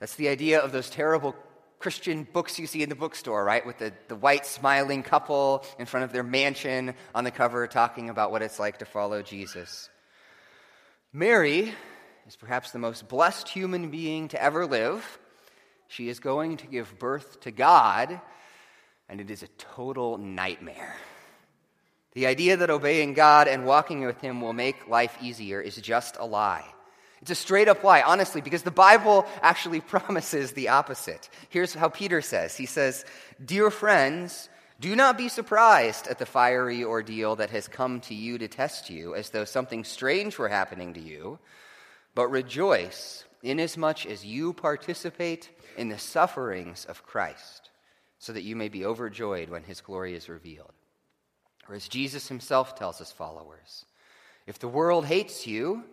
That's 0.00 0.16
the 0.16 0.28
idea 0.28 0.60
of 0.60 0.72
those 0.72 0.90
terrible 0.90 1.34
Christian 1.78 2.26
books 2.32 2.58
you 2.58 2.66
see 2.66 2.82
in 2.82 2.88
the 2.88 2.94
bookstore, 2.94 3.44
right? 3.44 3.64
With 3.64 3.78
the, 3.78 3.92
the 4.08 4.16
white 4.16 4.44
smiling 4.44 5.02
couple 5.02 5.64
in 5.78 5.86
front 5.86 6.04
of 6.04 6.12
their 6.12 6.24
mansion 6.24 6.94
on 7.14 7.24
the 7.24 7.30
cover 7.30 7.66
talking 7.66 8.10
about 8.10 8.30
what 8.32 8.42
it's 8.42 8.58
like 8.58 8.78
to 8.78 8.84
follow 8.84 9.22
Jesus. 9.22 9.88
Mary 11.12 11.72
is 12.26 12.36
perhaps 12.36 12.72
the 12.72 12.78
most 12.78 13.08
blessed 13.08 13.48
human 13.48 13.90
being 13.90 14.28
to 14.28 14.42
ever 14.42 14.66
live. 14.66 15.18
She 15.88 16.08
is 16.08 16.20
going 16.20 16.58
to 16.58 16.66
give 16.66 16.98
birth 16.98 17.40
to 17.40 17.50
God, 17.50 18.20
and 19.08 19.20
it 19.20 19.30
is 19.30 19.42
a 19.42 19.48
total 19.58 20.18
nightmare. 20.18 20.94
The 22.12 22.26
idea 22.26 22.58
that 22.58 22.70
obeying 22.70 23.14
God 23.14 23.48
and 23.48 23.64
walking 23.64 24.04
with 24.04 24.20
Him 24.20 24.40
will 24.40 24.52
make 24.52 24.88
life 24.88 25.16
easier 25.20 25.60
is 25.60 25.76
just 25.76 26.16
a 26.18 26.26
lie. 26.26 26.64
It's 27.22 27.30
a 27.30 27.34
straight 27.34 27.68
up 27.68 27.82
lie, 27.82 28.02
honestly, 28.02 28.40
because 28.40 28.62
the 28.62 28.70
Bible 28.70 29.26
actually 29.42 29.80
promises 29.94 30.52
the 30.52 30.68
opposite. 30.68 31.28
Here's 31.48 31.74
how 31.74 31.88
Peter 31.88 32.20
says 32.20 32.56
He 32.56 32.66
says, 32.66 33.04
Dear 33.44 33.70
friends, 33.70 34.48
do 34.80 34.94
not 34.94 35.18
be 35.18 35.28
surprised 35.28 36.06
at 36.06 36.18
the 36.18 36.26
fiery 36.26 36.84
ordeal 36.84 37.36
that 37.36 37.50
has 37.50 37.66
come 37.66 38.00
to 38.02 38.14
you 38.14 38.38
to 38.38 38.46
test 38.46 38.90
you, 38.90 39.14
as 39.14 39.30
though 39.30 39.44
something 39.44 39.84
strange 39.84 40.38
were 40.38 40.48
happening 40.48 40.94
to 40.94 41.00
you, 41.00 41.38
but 42.14 42.28
rejoice 42.28 43.24
inasmuch 43.42 44.06
as 44.06 44.24
you 44.24 44.52
participate 44.52 45.50
in 45.76 45.88
the 45.88 45.98
sufferings 45.98 46.84
of 46.84 47.04
Christ, 47.04 47.70
so 48.18 48.32
that 48.32 48.42
you 48.42 48.56
may 48.56 48.68
be 48.68 48.84
overjoyed 48.84 49.48
when 49.48 49.62
his 49.62 49.80
glory 49.80 50.14
is 50.14 50.28
revealed. 50.28 50.72
Or 51.68 51.74
as 51.74 51.88
Jesus 51.88 52.28
himself 52.28 52.74
tells 52.74 52.98
his 52.98 53.12
followers, 53.12 53.84
if 54.46 54.58
the 54.58 54.68
world 54.68 55.06
hates 55.06 55.46
you, 55.46 55.84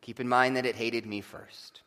keep 0.00 0.18
in 0.20 0.28
mind 0.28 0.56
that 0.56 0.66
it 0.66 0.74
hated 0.74 1.06
me 1.06 1.20
first. 1.20 1.82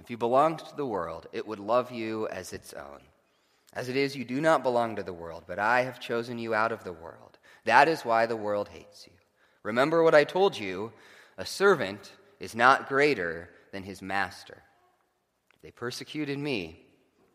If 0.00 0.10
you 0.10 0.16
belonged 0.16 0.58
to 0.60 0.76
the 0.76 0.86
world, 0.86 1.26
it 1.32 1.46
would 1.46 1.60
love 1.60 1.92
you 1.92 2.26
as 2.28 2.52
its 2.52 2.72
own. 2.72 3.00
As 3.72 3.88
it 3.88 3.96
is, 3.96 4.16
you 4.16 4.24
do 4.24 4.40
not 4.40 4.64
belong 4.64 4.96
to 4.96 5.02
the 5.02 5.12
world, 5.12 5.44
but 5.46 5.58
I 5.58 5.82
have 5.82 6.00
chosen 6.00 6.38
you 6.38 6.54
out 6.54 6.72
of 6.72 6.82
the 6.82 6.92
world. 6.92 7.38
That 7.64 7.86
is 7.86 8.04
why 8.04 8.26
the 8.26 8.36
world 8.36 8.68
hates 8.68 9.06
you. 9.06 9.12
Remember 9.62 10.02
what 10.02 10.14
I 10.14 10.24
told 10.24 10.58
you 10.58 10.92
a 11.38 11.46
servant 11.46 12.12
is 12.40 12.54
not 12.54 12.88
greater 12.88 13.50
than 13.70 13.82
his 13.82 14.02
master. 14.02 14.62
If 15.54 15.62
they 15.62 15.70
persecuted 15.70 16.38
me, 16.38 16.84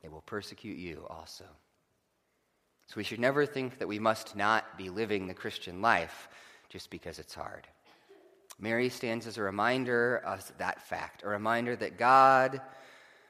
they 0.02 0.10
will 0.10 0.22
persecute 0.22 0.78
you 0.78 1.06
also. 1.10 1.46
So 2.88 2.94
we 2.98 3.04
should 3.04 3.20
never 3.20 3.46
think 3.46 3.80
that 3.80 3.88
we 3.88 4.00
must 4.00 4.36
not 4.36 4.78
be 4.78 4.90
living 4.90 5.28
the 5.28 5.34
Christian 5.34 5.82
life 5.82 6.30
just 6.70 6.90
because 6.90 7.20
it's 7.20 7.34
hard. 7.34 7.68
Mary 8.60 8.90
stands 8.90 9.28
as 9.28 9.38
a 9.38 9.42
reminder 9.42 10.22
of 10.26 10.52
that 10.58 10.82
fact, 10.88 11.24
a 11.24 11.28
reminder 11.28 11.76
that 11.76 11.98
God, 11.98 12.62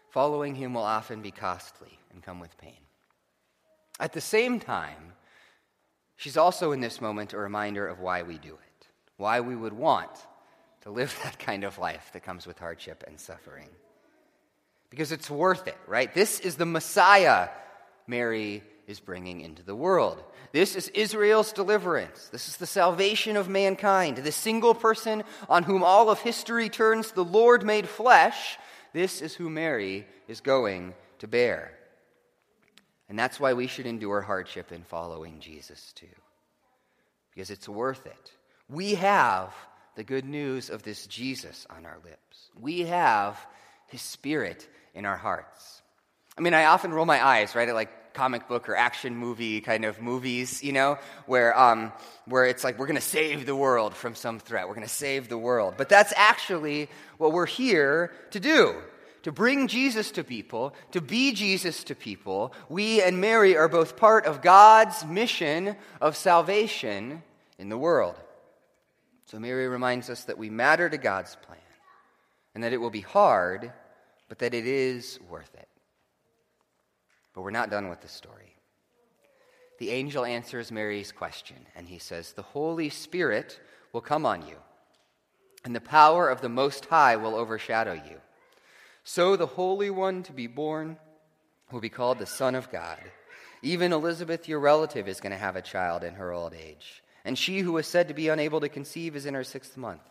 following 0.09 0.55
him, 0.55 0.73
will 0.73 0.83
often 0.83 1.21
be 1.21 1.31
costly 1.31 1.97
and 2.13 2.21
come 2.21 2.39
with 2.39 2.57
pain. 2.57 2.79
At 3.99 4.13
the 4.13 4.21
same 4.21 4.59
time, 4.59 5.13
she's 6.17 6.37
also 6.37 6.73
in 6.73 6.81
this 6.81 7.01
moment 7.01 7.33
a 7.33 7.37
reminder 7.37 7.87
of 7.87 7.99
why 7.99 8.23
we 8.23 8.37
do 8.37 8.53
it, 8.53 8.87
why 9.17 9.39
we 9.39 9.55
would 9.55 9.73
want 9.73 10.11
to 10.85 10.91
live 10.91 11.17
that 11.23 11.37
kind 11.37 11.63
of 11.63 11.77
life 11.77 12.11
that 12.13 12.23
comes 12.23 12.47
with 12.47 12.57
hardship 12.57 13.03
and 13.05 13.19
suffering. 13.19 13.69
Because 14.89 15.11
it's 15.11 15.29
worth 15.29 15.67
it, 15.67 15.77
right? 15.87 16.13
This 16.13 16.39
is 16.39 16.55
the 16.55 16.65
Messiah 16.65 17.49
Mary 18.07 18.63
is 18.87 18.99
bringing 18.99 19.41
into 19.41 19.63
the 19.63 19.75
world. 19.75 20.23
This 20.51 20.75
is 20.75 20.89
Israel's 20.89 21.51
deliverance. 21.51 22.29
This 22.31 22.47
is 22.47 22.57
the 22.57 22.67
salvation 22.67 23.35
of 23.35 23.49
mankind. 23.49 24.17
The 24.17 24.31
single 24.31 24.75
person 24.75 25.23
on 25.49 25.63
whom 25.63 25.83
all 25.83 26.09
of 26.09 26.19
history 26.19 26.69
turns, 26.69 27.11
the 27.11 27.25
Lord 27.25 27.65
made 27.65 27.89
flesh. 27.89 28.57
This 28.93 29.21
is 29.21 29.33
who 29.33 29.49
Mary 29.49 30.05
is 30.27 30.39
going 30.39 30.93
to 31.19 31.27
bear. 31.27 31.71
And 33.09 33.17
that's 33.17 33.39
why 33.39 33.53
we 33.53 33.67
should 33.67 33.87
endure 33.87 34.21
hardship 34.21 34.71
in 34.71 34.83
following 34.83 35.39
Jesus 35.39 35.91
too. 35.93 36.05
Because 37.33 37.49
it's 37.49 37.67
worth 37.67 38.05
it. 38.05 38.31
We 38.69 38.95
have 38.95 39.53
the 39.95 40.03
good 40.03 40.25
news 40.25 40.69
of 40.69 40.83
this 40.83 41.07
Jesus 41.07 41.65
on 41.69 41.85
our 41.85 41.97
lips. 42.03 42.49
We 42.59 42.81
have 42.81 43.39
his 43.87 44.01
spirit 44.01 44.67
in 44.93 45.05
our 45.05 45.17
hearts. 45.17 45.81
I 46.37 46.41
mean, 46.41 46.53
I 46.53 46.65
often 46.65 46.93
roll 46.93 47.05
my 47.05 47.25
eyes, 47.25 47.55
right, 47.55 47.67
at 47.67 47.75
like 47.75 48.13
comic 48.13 48.47
book 48.47 48.67
or 48.69 48.75
action 48.75 49.15
movie 49.15 49.61
kind 49.61 49.85
of 49.85 50.01
movies, 50.01 50.63
you 50.63 50.71
know, 50.71 50.97
where, 51.27 51.57
um, 51.57 51.91
where 52.25 52.45
it's 52.45 52.63
like 52.63 52.79
we're 52.79 52.87
going 52.87 52.95
to 52.95 53.01
save 53.01 53.45
the 53.45 53.55
world 53.55 53.93
from 53.93 54.15
some 54.15 54.39
threat. 54.39 54.67
We're 54.67 54.75
going 54.75 54.87
to 54.87 54.93
save 54.93 55.29
the 55.29 55.37
world. 55.37 55.75
But 55.77 55.89
that's 55.89 56.13
actually 56.15 56.89
what 57.17 57.31
we're 57.33 57.45
here 57.45 58.11
to 58.31 58.39
do. 58.39 58.75
To 59.23 59.31
bring 59.31 59.67
Jesus 59.67 60.11
to 60.11 60.23
people, 60.23 60.75
to 60.91 61.01
be 61.01 61.33
Jesus 61.33 61.83
to 61.85 61.95
people. 61.95 62.53
We 62.69 63.01
and 63.01 63.19
Mary 63.19 63.57
are 63.57 63.67
both 63.67 63.97
part 63.97 64.25
of 64.25 64.41
God's 64.41 65.03
mission 65.03 65.75
of 65.99 66.15
salvation 66.15 67.23
in 67.57 67.69
the 67.69 67.77
world. 67.77 68.15
So 69.25 69.39
Mary 69.39 69.67
reminds 69.67 70.09
us 70.09 70.23
that 70.25 70.37
we 70.37 70.49
matter 70.49 70.89
to 70.89 70.97
God's 70.97 71.35
plan 71.35 71.59
and 72.53 72.63
that 72.63 72.73
it 72.73 72.77
will 72.77 72.89
be 72.89 73.01
hard, 73.01 73.71
but 74.29 74.39
that 74.39 74.53
it 74.53 74.65
is 74.65 75.19
worth 75.29 75.53
it. 75.55 75.67
But 77.33 77.41
we're 77.41 77.51
not 77.51 77.69
done 77.69 77.89
with 77.89 78.01
the 78.01 78.07
story. 78.07 78.55
The 79.77 79.89
angel 79.89 80.23
answers 80.23 80.71
Mary's 80.71 81.11
question, 81.11 81.57
and 81.75 81.87
he 81.87 81.99
says, 81.99 82.31
The 82.31 82.41
Holy 82.41 82.89
Spirit 82.89 83.59
will 83.91 84.01
come 84.01 84.25
on 84.25 84.47
you, 84.47 84.55
and 85.65 85.75
the 85.75 85.81
power 85.81 86.29
of 86.29 86.39
the 86.39 86.49
Most 86.49 86.85
High 86.85 87.17
will 87.17 87.35
overshadow 87.35 87.93
you. 87.93 88.21
So 89.03 89.35
the 89.35 89.45
Holy 89.45 89.89
One 89.89 90.23
to 90.23 90.31
be 90.31 90.47
born 90.47 90.97
will 91.71 91.81
be 91.81 91.89
called 91.89 92.19
the 92.19 92.25
Son 92.25 92.55
of 92.55 92.71
God. 92.71 92.99
Even 93.61 93.91
Elizabeth, 93.91 94.47
your 94.47 94.59
relative, 94.59 95.09
is 95.09 95.19
going 95.19 95.31
to 95.31 95.37
have 95.37 95.57
a 95.57 95.61
child 95.61 96.03
in 96.03 96.13
her 96.13 96.31
old 96.31 96.53
age. 96.53 97.03
And 97.25 97.37
she 97.37 97.59
who 97.59 97.73
was 97.73 97.87
said 97.87 98.07
to 98.07 98.13
be 98.13 98.29
unable 98.29 98.61
to 98.61 98.69
conceive 98.69 99.15
is 99.15 99.25
in 99.25 99.33
her 99.33 99.43
sixth 99.43 99.75
month. 99.75 100.03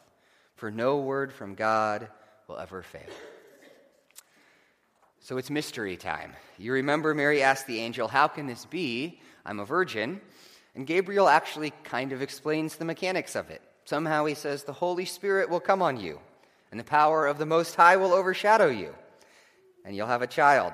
For 0.56 0.70
no 0.70 0.98
word 0.98 1.32
from 1.32 1.54
God 1.54 2.08
will 2.48 2.58
ever 2.58 2.82
fail. 2.82 3.02
So 5.20 5.38
it's 5.38 5.48
mystery 5.48 5.96
time. 5.96 6.34
You 6.58 6.72
remember 6.72 7.14
Mary 7.14 7.42
asked 7.42 7.66
the 7.66 7.80
angel, 7.80 8.08
How 8.08 8.28
can 8.28 8.46
this 8.46 8.66
be? 8.66 9.20
I'm 9.46 9.60
a 9.60 9.64
virgin. 9.64 10.20
And 10.74 10.86
Gabriel 10.86 11.28
actually 11.28 11.72
kind 11.84 12.12
of 12.12 12.20
explains 12.20 12.76
the 12.76 12.84
mechanics 12.84 13.36
of 13.36 13.48
it. 13.48 13.62
Somehow 13.84 14.24
he 14.24 14.34
says, 14.34 14.64
The 14.64 14.72
Holy 14.72 15.04
Spirit 15.04 15.48
will 15.48 15.60
come 15.60 15.82
on 15.82 15.98
you, 15.98 16.18
and 16.70 16.80
the 16.80 16.84
power 16.84 17.26
of 17.26 17.38
the 17.38 17.46
Most 17.46 17.74
High 17.74 17.96
will 17.96 18.12
overshadow 18.12 18.68
you, 18.68 18.94
and 19.84 19.94
you'll 19.94 20.08
have 20.08 20.22
a 20.22 20.26
child. 20.26 20.72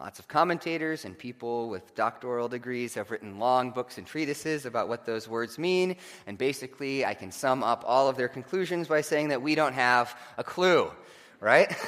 Lots 0.00 0.18
of 0.18 0.28
commentators 0.28 1.04
and 1.04 1.16
people 1.16 1.68
with 1.68 1.94
doctoral 1.94 2.48
degrees 2.48 2.94
have 2.94 3.10
written 3.10 3.38
long 3.38 3.70
books 3.70 3.98
and 3.98 4.06
treatises 4.06 4.64
about 4.64 4.88
what 4.88 5.04
those 5.04 5.28
words 5.28 5.58
mean. 5.58 5.94
And 6.26 6.38
basically, 6.38 7.04
I 7.04 7.12
can 7.12 7.30
sum 7.30 7.62
up 7.62 7.84
all 7.86 8.08
of 8.08 8.16
their 8.16 8.28
conclusions 8.28 8.88
by 8.88 9.02
saying 9.02 9.28
that 9.28 9.42
we 9.42 9.54
don't 9.54 9.74
have 9.74 10.18
a 10.38 10.44
clue, 10.44 10.90
right? 11.38 11.76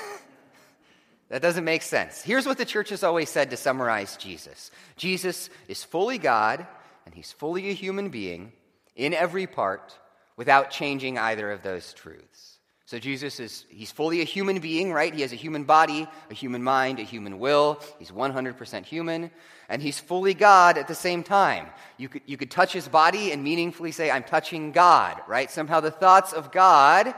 That 1.29 1.41
doesn't 1.41 1.65
make 1.65 1.81
sense. 1.81 2.21
Here's 2.21 2.45
what 2.45 2.59
the 2.59 2.67
church 2.67 2.91
has 2.91 3.03
always 3.03 3.31
said 3.31 3.49
to 3.51 3.57
summarize 3.57 4.19
Jesus 4.19 4.71
Jesus 4.99 5.49
is 5.67 5.83
fully 5.83 6.19
God, 6.19 6.67
and 7.07 7.15
he's 7.15 7.33
fully 7.33 7.71
a 7.71 7.73
human 7.73 8.11
being 8.11 8.53
in 8.97 9.15
every 9.15 9.47
part 9.47 9.99
without 10.37 10.71
changing 10.71 11.17
either 11.17 11.51
of 11.51 11.63
those 11.63 11.95
truths. 11.95 12.52
So 12.93 12.99
Jesus 12.99 13.41
is 13.41 13.65
he's 13.71 13.91
fully 13.91 14.21
a 14.21 14.25
human 14.25 14.59
being, 14.59 14.93
right? 14.93 15.15
He 15.15 15.23
has 15.23 15.33
a 15.33 15.37
human 15.37 15.65
body, 15.65 16.07
a 16.31 16.35
human 16.35 16.63
mind, 16.63 16.99
a 16.99 17.05
human 17.05 17.39
will. 17.39 17.81
He's 17.99 18.11
100% 18.11 18.85
human, 18.85 19.31
and 19.71 19.81
he's 19.81 19.99
fully 19.99 20.35
God 20.35 20.77
at 20.77 20.89
the 20.89 20.95
same 20.95 21.23
time. 21.23 21.69
You 21.97 22.11
could 22.11 22.21
you 22.27 22.37
could 22.37 22.51
touch 22.51 22.75
his 22.75 22.87
body 22.89 23.33
and 23.33 23.43
meaningfully 23.43 23.93
say 23.93 24.11
I'm 24.11 24.25
touching 24.25 24.73
God, 24.73 25.23
right? 25.27 25.51
Somehow 25.51 25.81
the 25.81 25.91
thoughts 25.91 26.35
of 26.35 26.53
God 26.53 27.15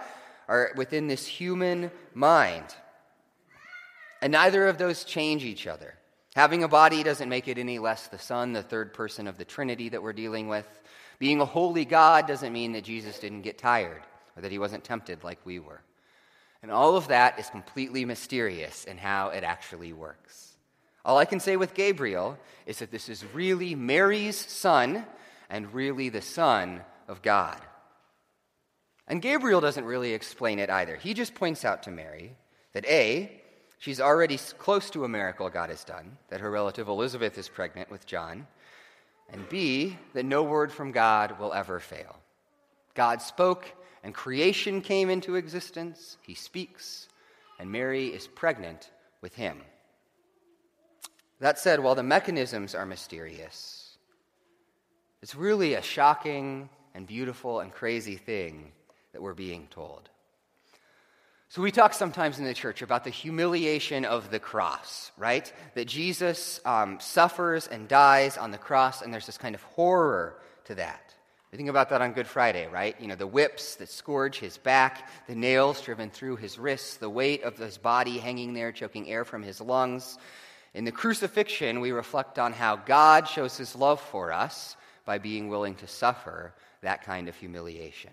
are 0.46 0.70
within 0.76 1.08
this 1.08 1.26
human 1.26 1.90
mind. 2.14 2.72
And 4.22 4.30
neither 4.30 4.68
of 4.68 4.78
those 4.78 5.02
change 5.02 5.42
each 5.42 5.66
other. 5.66 5.94
Having 6.36 6.62
a 6.62 6.68
body 6.68 7.02
doesn't 7.02 7.28
make 7.28 7.48
it 7.48 7.58
any 7.58 7.80
less 7.80 8.06
the 8.06 8.20
Son, 8.20 8.52
the 8.52 8.62
third 8.62 8.94
person 8.94 9.26
of 9.26 9.38
the 9.38 9.44
Trinity 9.44 9.88
that 9.88 10.04
we're 10.04 10.12
dealing 10.12 10.46
with. 10.46 10.68
Being 11.18 11.40
a 11.40 11.44
holy 11.44 11.84
God 11.84 12.28
doesn't 12.28 12.52
mean 12.52 12.74
that 12.74 12.84
Jesus 12.84 13.18
didn't 13.18 13.42
get 13.42 13.58
tired 13.58 14.04
or 14.36 14.42
that 14.42 14.52
he 14.52 14.58
wasn't 14.58 14.84
tempted 14.84 15.24
like 15.24 15.38
we 15.44 15.58
were. 15.58 15.80
And 16.62 16.70
all 16.70 16.96
of 16.96 17.08
that 17.08 17.38
is 17.38 17.50
completely 17.50 18.04
mysterious 18.04 18.84
in 18.84 18.96
how 18.96 19.28
it 19.28 19.44
actually 19.44 19.92
works. 19.92 20.52
All 21.04 21.18
I 21.18 21.26
can 21.26 21.40
say 21.40 21.56
with 21.56 21.74
Gabriel 21.74 22.38
is 22.64 22.78
that 22.78 22.90
this 22.90 23.08
is 23.08 23.24
really 23.34 23.74
Mary's 23.74 24.36
son 24.36 25.04
and 25.50 25.72
really 25.74 26.08
the 26.08 26.22
Son 26.22 26.80
of 27.06 27.20
God. 27.20 27.60
And 29.06 29.20
Gabriel 29.20 29.60
doesn't 29.60 29.84
really 29.84 30.14
explain 30.14 30.58
it 30.58 30.70
either. 30.70 30.96
He 30.96 31.12
just 31.12 31.34
points 31.34 31.64
out 31.64 31.82
to 31.82 31.90
Mary 31.90 32.34
that 32.72 32.86
A, 32.86 33.42
She's 33.84 34.00
already 34.00 34.38
close 34.38 34.88
to 34.88 35.04
a 35.04 35.08
miracle 35.08 35.50
God 35.50 35.68
has 35.68 35.84
done, 35.84 36.16
that 36.30 36.40
her 36.40 36.50
relative 36.50 36.88
Elizabeth 36.88 37.36
is 37.36 37.50
pregnant 37.50 37.90
with 37.90 38.06
John. 38.06 38.46
And 39.28 39.46
B, 39.50 39.98
that 40.14 40.24
no 40.24 40.42
word 40.42 40.72
from 40.72 40.90
God 40.90 41.38
will 41.38 41.52
ever 41.52 41.80
fail. 41.80 42.16
God 42.94 43.20
spoke, 43.20 43.70
and 44.04 44.14
creation 44.14 44.82
came 44.82 45.08
into 45.08 45.34
existence. 45.34 46.18
He 46.22 46.34
speaks, 46.34 47.08
and 47.58 47.72
Mary 47.72 48.08
is 48.08 48.28
pregnant 48.28 48.90
with 49.22 49.34
him. 49.34 49.62
That 51.40 51.58
said, 51.58 51.80
while 51.80 51.94
the 51.94 52.02
mechanisms 52.02 52.74
are 52.74 52.86
mysterious, 52.86 53.96
it's 55.22 55.34
really 55.34 55.74
a 55.74 55.82
shocking 55.82 56.68
and 56.94 57.06
beautiful 57.06 57.60
and 57.60 57.72
crazy 57.72 58.16
thing 58.16 58.72
that 59.12 59.22
we're 59.22 59.34
being 59.34 59.66
told. 59.70 60.10
So, 61.48 61.62
we 61.62 61.70
talk 61.70 61.94
sometimes 61.94 62.38
in 62.38 62.44
the 62.44 62.54
church 62.54 62.82
about 62.82 63.04
the 63.04 63.10
humiliation 63.10 64.04
of 64.04 64.30
the 64.30 64.40
cross, 64.40 65.12
right? 65.16 65.50
That 65.74 65.86
Jesus 65.86 66.60
um, 66.64 66.98
suffers 67.00 67.68
and 67.68 67.86
dies 67.86 68.36
on 68.36 68.50
the 68.50 68.58
cross, 68.58 69.02
and 69.02 69.12
there's 69.12 69.26
this 69.26 69.38
kind 69.38 69.54
of 69.54 69.62
horror 69.62 70.36
to 70.64 70.74
that. 70.74 71.03
Think 71.56 71.68
about 71.68 71.90
that 71.90 72.02
on 72.02 72.12
Good 72.12 72.26
Friday, 72.26 72.66
right? 72.66 73.00
You 73.00 73.06
know, 73.06 73.14
the 73.14 73.28
whips 73.28 73.76
that 73.76 73.88
scourge 73.88 74.40
his 74.40 74.58
back, 74.58 75.08
the 75.28 75.36
nails 75.36 75.80
driven 75.80 76.10
through 76.10 76.36
his 76.36 76.58
wrists, 76.58 76.96
the 76.96 77.08
weight 77.08 77.44
of 77.44 77.56
his 77.56 77.78
body 77.78 78.18
hanging 78.18 78.54
there, 78.54 78.72
choking 78.72 79.08
air 79.08 79.24
from 79.24 79.44
his 79.44 79.60
lungs. 79.60 80.18
In 80.74 80.84
the 80.84 80.90
crucifixion, 80.90 81.80
we 81.80 81.92
reflect 81.92 82.40
on 82.40 82.52
how 82.52 82.74
God 82.74 83.28
shows 83.28 83.56
his 83.56 83.76
love 83.76 84.00
for 84.00 84.32
us 84.32 84.76
by 85.04 85.18
being 85.18 85.48
willing 85.48 85.76
to 85.76 85.86
suffer 85.86 86.52
that 86.82 87.04
kind 87.04 87.28
of 87.28 87.36
humiliation. 87.36 88.10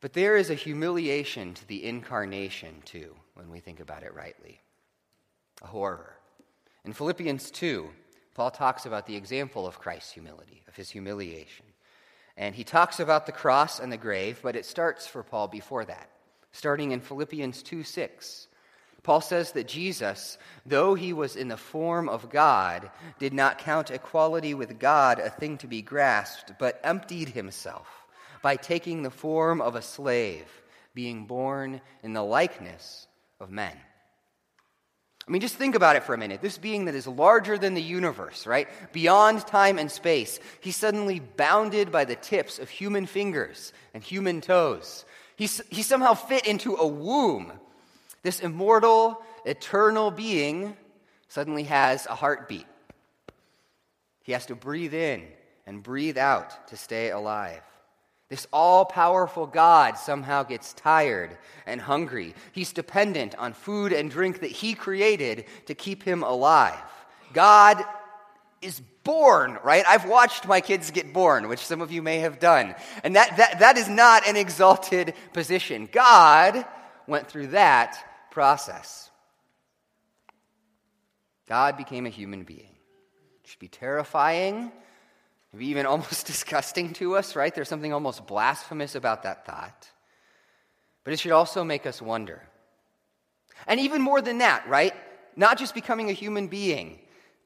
But 0.00 0.14
there 0.14 0.38
is 0.38 0.48
a 0.48 0.54
humiliation 0.54 1.52
to 1.52 1.68
the 1.68 1.84
incarnation, 1.84 2.76
too, 2.86 3.14
when 3.34 3.50
we 3.50 3.60
think 3.60 3.80
about 3.80 4.02
it 4.02 4.14
rightly. 4.14 4.60
A 5.60 5.66
horror. 5.66 6.14
In 6.86 6.94
Philippians 6.94 7.50
2, 7.50 7.90
Paul 8.40 8.50
talks 8.50 8.86
about 8.86 9.04
the 9.04 9.16
example 9.16 9.66
of 9.66 9.78
Christ's 9.78 10.12
humility, 10.12 10.62
of 10.66 10.74
his 10.74 10.88
humiliation. 10.88 11.66
And 12.38 12.54
he 12.54 12.64
talks 12.64 12.98
about 12.98 13.26
the 13.26 13.32
cross 13.32 13.78
and 13.78 13.92
the 13.92 13.98
grave, 13.98 14.40
but 14.42 14.56
it 14.56 14.64
starts 14.64 15.06
for 15.06 15.22
Paul 15.22 15.46
before 15.46 15.84
that, 15.84 16.08
starting 16.50 16.92
in 16.92 17.02
Philippians 17.02 17.62
2 17.62 17.82
6. 17.82 18.48
Paul 19.02 19.20
says 19.20 19.52
that 19.52 19.68
Jesus, 19.68 20.38
though 20.64 20.94
he 20.94 21.12
was 21.12 21.36
in 21.36 21.48
the 21.48 21.58
form 21.58 22.08
of 22.08 22.30
God, 22.30 22.90
did 23.18 23.34
not 23.34 23.58
count 23.58 23.90
equality 23.90 24.54
with 24.54 24.78
God 24.78 25.18
a 25.18 25.28
thing 25.28 25.58
to 25.58 25.66
be 25.66 25.82
grasped, 25.82 26.54
but 26.58 26.80
emptied 26.82 27.28
himself 27.28 28.06
by 28.40 28.56
taking 28.56 29.02
the 29.02 29.10
form 29.10 29.60
of 29.60 29.74
a 29.74 29.82
slave, 29.82 30.46
being 30.94 31.26
born 31.26 31.82
in 32.02 32.14
the 32.14 32.24
likeness 32.24 33.06
of 33.38 33.50
men. 33.50 33.76
I 35.26 35.30
mean, 35.30 35.40
just 35.40 35.56
think 35.56 35.74
about 35.74 35.96
it 35.96 36.02
for 36.02 36.14
a 36.14 36.18
minute. 36.18 36.40
This 36.40 36.58
being 36.58 36.86
that 36.86 36.94
is 36.94 37.06
larger 37.06 37.56
than 37.56 37.74
the 37.74 37.82
universe, 37.82 38.46
right? 38.46 38.68
Beyond 38.92 39.46
time 39.46 39.78
and 39.78 39.90
space, 39.90 40.40
he's 40.60 40.76
suddenly 40.76 41.20
bounded 41.20 41.92
by 41.92 42.04
the 42.04 42.16
tips 42.16 42.58
of 42.58 42.68
human 42.68 43.06
fingers 43.06 43.72
and 43.94 44.02
human 44.02 44.40
toes. 44.40 45.04
He's, 45.36 45.60
he 45.70 45.82
somehow 45.82 46.14
fit 46.14 46.46
into 46.46 46.74
a 46.74 46.86
womb. 46.86 47.52
This 48.22 48.40
immortal, 48.40 49.22
eternal 49.44 50.10
being 50.10 50.76
suddenly 51.28 51.62
has 51.64 52.06
a 52.06 52.14
heartbeat. 52.14 52.66
He 54.22 54.32
has 54.32 54.46
to 54.46 54.54
breathe 54.54 54.94
in 54.94 55.26
and 55.66 55.82
breathe 55.82 56.18
out 56.18 56.68
to 56.68 56.76
stay 56.76 57.10
alive. 57.10 57.62
This 58.30 58.46
all 58.52 58.84
powerful 58.84 59.44
God 59.48 59.98
somehow 59.98 60.44
gets 60.44 60.72
tired 60.72 61.36
and 61.66 61.80
hungry. 61.80 62.34
He's 62.52 62.72
dependent 62.72 63.34
on 63.36 63.52
food 63.52 63.92
and 63.92 64.08
drink 64.08 64.40
that 64.40 64.52
He 64.52 64.74
created 64.74 65.46
to 65.66 65.74
keep 65.74 66.04
him 66.04 66.22
alive. 66.22 66.78
God 67.32 67.84
is 68.62 68.80
born, 69.02 69.58
right? 69.64 69.84
I've 69.86 70.08
watched 70.08 70.46
my 70.46 70.60
kids 70.60 70.92
get 70.92 71.12
born, 71.12 71.48
which 71.48 71.58
some 71.58 71.80
of 71.80 71.90
you 71.90 72.02
may 72.02 72.20
have 72.20 72.38
done. 72.38 72.76
And 73.02 73.16
that, 73.16 73.36
that, 73.36 73.58
that 73.58 73.76
is 73.76 73.88
not 73.88 74.24
an 74.28 74.36
exalted 74.36 75.14
position. 75.32 75.88
God 75.90 76.64
went 77.08 77.26
through 77.26 77.48
that 77.48 78.30
process. 78.30 79.10
God 81.48 81.76
became 81.76 82.06
a 82.06 82.10
human 82.10 82.44
being. 82.44 82.76
It 83.42 83.48
should 83.50 83.58
be 83.58 83.66
terrifying 83.66 84.70
maybe 85.52 85.66
even 85.66 85.86
almost 85.94 86.26
disgusting 86.26 86.92
to 86.94 87.16
us, 87.16 87.36
right? 87.36 87.54
There's 87.54 87.68
something 87.68 87.92
almost 87.92 88.26
blasphemous 88.26 88.94
about 88.94 89.22
that 89.24 89.46
thought. 89.46 89.88
But 91.04 91.12
it 91.12 91.18
should 91.18 91.32
also 91.32 91.64
make 91.64 91.86
us 91.86 92.02
wonder. 92.02 92.42
And 93.66 93.80
even 93.80 94.02
more 94.02 94.20
than 94.20 94.38
that, 94.38 94.68
right? 94.68 94.94
Not 95.36 95.58
just 95.58 95.74
becoming 95.74 96.10
a 96.10 96.14
human 96.14 96.48
being. 96.48 96.98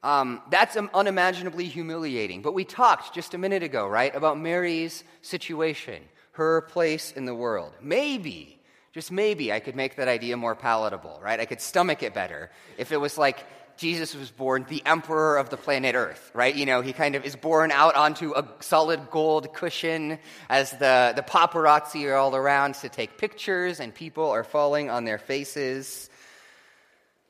Um, 0.03 0.41
that's 0.51 0.77
unimaginably 0.77 1.65
humiliating. 1.65 2.41
But 2.41 2.53
we 2.53 2.63
talked 2.63 3.13
just 3.13 3.33
a 3.33 3.37
minute 3.37 3.63
ago, 3.63 3.87
right, 3.87 4.15
about 4.15 4.39
Mary's 4.39 5.03
situation, 5.21 6.03
her 6.33 6.61
place 6.61 7.11
in 7.11 7.25
the 7.25 7.33
world. 7.33 7.73
Maybe, 7.81 8.59
just 8.93 9.11
maybe, 9.11 9.51
I 9.51 9.59
could 9.59 9.75
make 9.75 9.95
that 9.95 10.07
idea 10.07 10.37
more 10.37 10.53
palatable, 10.53 11.19
right? 11.23 11.39
I 11.39 11.45
could 11.45 11.59
stomach 11.59 12.03
it 12.03 12.13
better 12.13 12.51
if 12.77 12.91
it 12.91 12.97
was 12.97 13.17
like 13.17 13.45
Jesus 13.77 14.15
was 14.15 14.31
born 14.31 14.65
the 14.69 14.81
emperor 14.85 15.37
of 15.37 15.49
the 15.49 15.57
planet 15.57 15.95
Earth, 15.95 16.31
right? 16.33 16.55
You 16.55 16.65
know, 16.65 16.81
he 16.81 16.93
kind 16.93 17.15
of 17.15 17.25
is 17.25 17.35
born 17.35 17.71
out 17.71 17.95
onto 17.95 18.33
a 18.33 18.47
solid 18.61 19.09
gold 19.11 19.53
cushion 19.53 20.17
as 20.49 20.71
the, 20.71 21.13
the 21.15 21.21
paparazzi 21.21 22.09
are 22.09 22.15
all 22.15 22.35
around 22.35 22.75
to 22.75 22.89
take 22.89 23.17
pictures 23.17 23.79
and 23.79 23.93
people 23.93 24.29
are 24.29 24.43
falling 24.43 24.89
on 24.89 25.03
their 25.03 25.17
faces. 25.17 26.09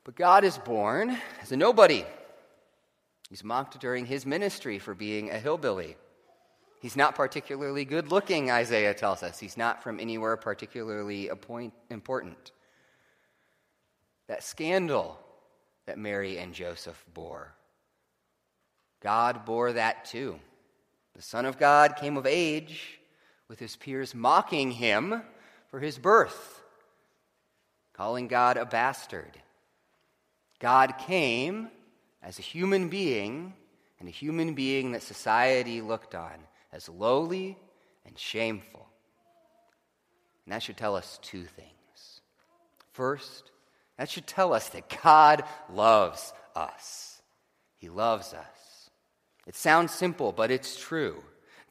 But 0.04 0.16
God 0.16 0.44
is 0.44 0.58
born 0.60 1.18
as 1.42 1.52
a 1.52 1.58
nobody. 1.58 2.06
He's 3.30 3.44
mocked 3.44 3.80
during 3.80 4.06
his 4.06 4.26
ministry 4.26 4.78
for 4.78 4.94
being 4.94 5.32
a 5.32 5.40
hillbilly. 5.40 5.98
He's 6.80 6.96
not 6.96 7.16
particularly 7.16 7.86
good 7.86 8.12
looking, 8.12 8.52
Isaiah 8.52 8.94
tells 8.94 9.24
us. 9.24 9.40
He's 9.40 9.58
not 9.58 9.82
from 9.82 10.00
anywhere 10.00 10.38
particularly 10.38 11.32
important. 11.90 12.52
That 14.28 14.44
scandal 14.44 15.20
that 15.86 15.98
Mary 15.98 16.38
and 16.38 16.54
Joseph 16.54 17.04
bore. 17.14 17.54
God 19.02 19.46
bore 19.46 19.74
that 19.74 20.06
too. 20.06 20.40
The 21.16 21.22
Son 21.22 21.46
of 21.46 21.58
God 21.60 21.96
came 21.96 22.18
of 22.18 22.26
age 22.26 23.00
with 23.48 23.60
his 23.60 23.76
peers 23.76 24.16
mocking 24.16 24.72
him 24.72 25.22
for 25.70 25.80
his 25.80 25.98
birth, 25.98 26.62
calling 27.94 28.28
God 28.28 28.58
a 28.58 28.66
bastard. 28.66 29.40
God 30.60 30.96
came 30.98 31.70
as 32.24 32.40
a 32.40 32.44
human 32.44 32.90
being, 32.90 33.54
and 34.00 34.10
a 34.10 34.12
human 34.12 34.56
being 34.56 34.92
that 34.92 35.04
society 35.04 35.82
looked 35.82 36.16
on 36.16 36.34
as 36.74 36.90
lowly 36.90 37.58
and 38.06 38.18
shameful. 38.18 38.88
And 40.46 40.54
that 40.54 40.64
should 40.64 40.78
tell 40.78 40.96
us 40.96 41.20
two 41.22 41.44
things. 41.44 42.22
First, 42.94 43.52
that 43.98 44.10
should 44.10 44.28
tell 44.28 44.54
us 44.54 44.70
that 44.70 45.02
God 45.04 45.44
loves 45.72 46.34
us. 46.56 47.22
He 47.78 47.90
loves 47.90 48.34
us. 48.34 48.90
It 49.48 49.56
sounds 49.56 49.94
simple, 49.94 50.32
but 50.32 50.52
it's 50.52 50.78
true. 50.78 51.22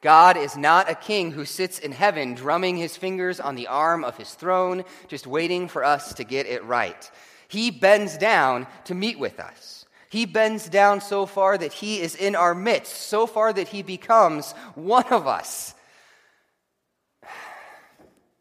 God 0.01 0.37
is 0.37 0.55
not 0.55 0.89
a 0.89 0.95
king 0.95 1.31
who 1.31 1.45
sits 1.45 1.79
in 1.79 1.91
heaven 1.91 2.35
drumming 2.35 2.77
his 2.77 2.95
fingers 2.95 3.39
on 3.39 3.55
the 3.55 3.67
arm 3.67 4.03
of 4.03 4.17
his 4.17 4.33
throne, 4.33 4.83
just 5.07 5.25
waiting 5.27 5.67
for 5.67 5.83
us 5.83 6.13
to 6.15 6.23
get 6.23 6.45
it 6.45 6.63
right. 6.63 7.09
He 7.47 7.71
bends 7.71 8.17
down 8.17 8.67
to 8.85 8.95
meet 8.95 9.19
with 9.19 9.39
us. 9.39 9.85
He 10.09 10.25
bends 10.25 10.69
down 10.69 11.01
so 11.01 11.25
far 11.25 11.57
that 11.57 11.73
he 11.73 11.99
is 11.99 12.15
in 12.15 12.35
our 12.35 12.55
midst, 12.55 12.95
so 12.95 13.27
far 13.27 13.51
that 13.51 13.67
he 13.67 13.81
becomes 13.81 14.53
one 14.75 15.05
of 15.05 15.27
us. 15.27 15.73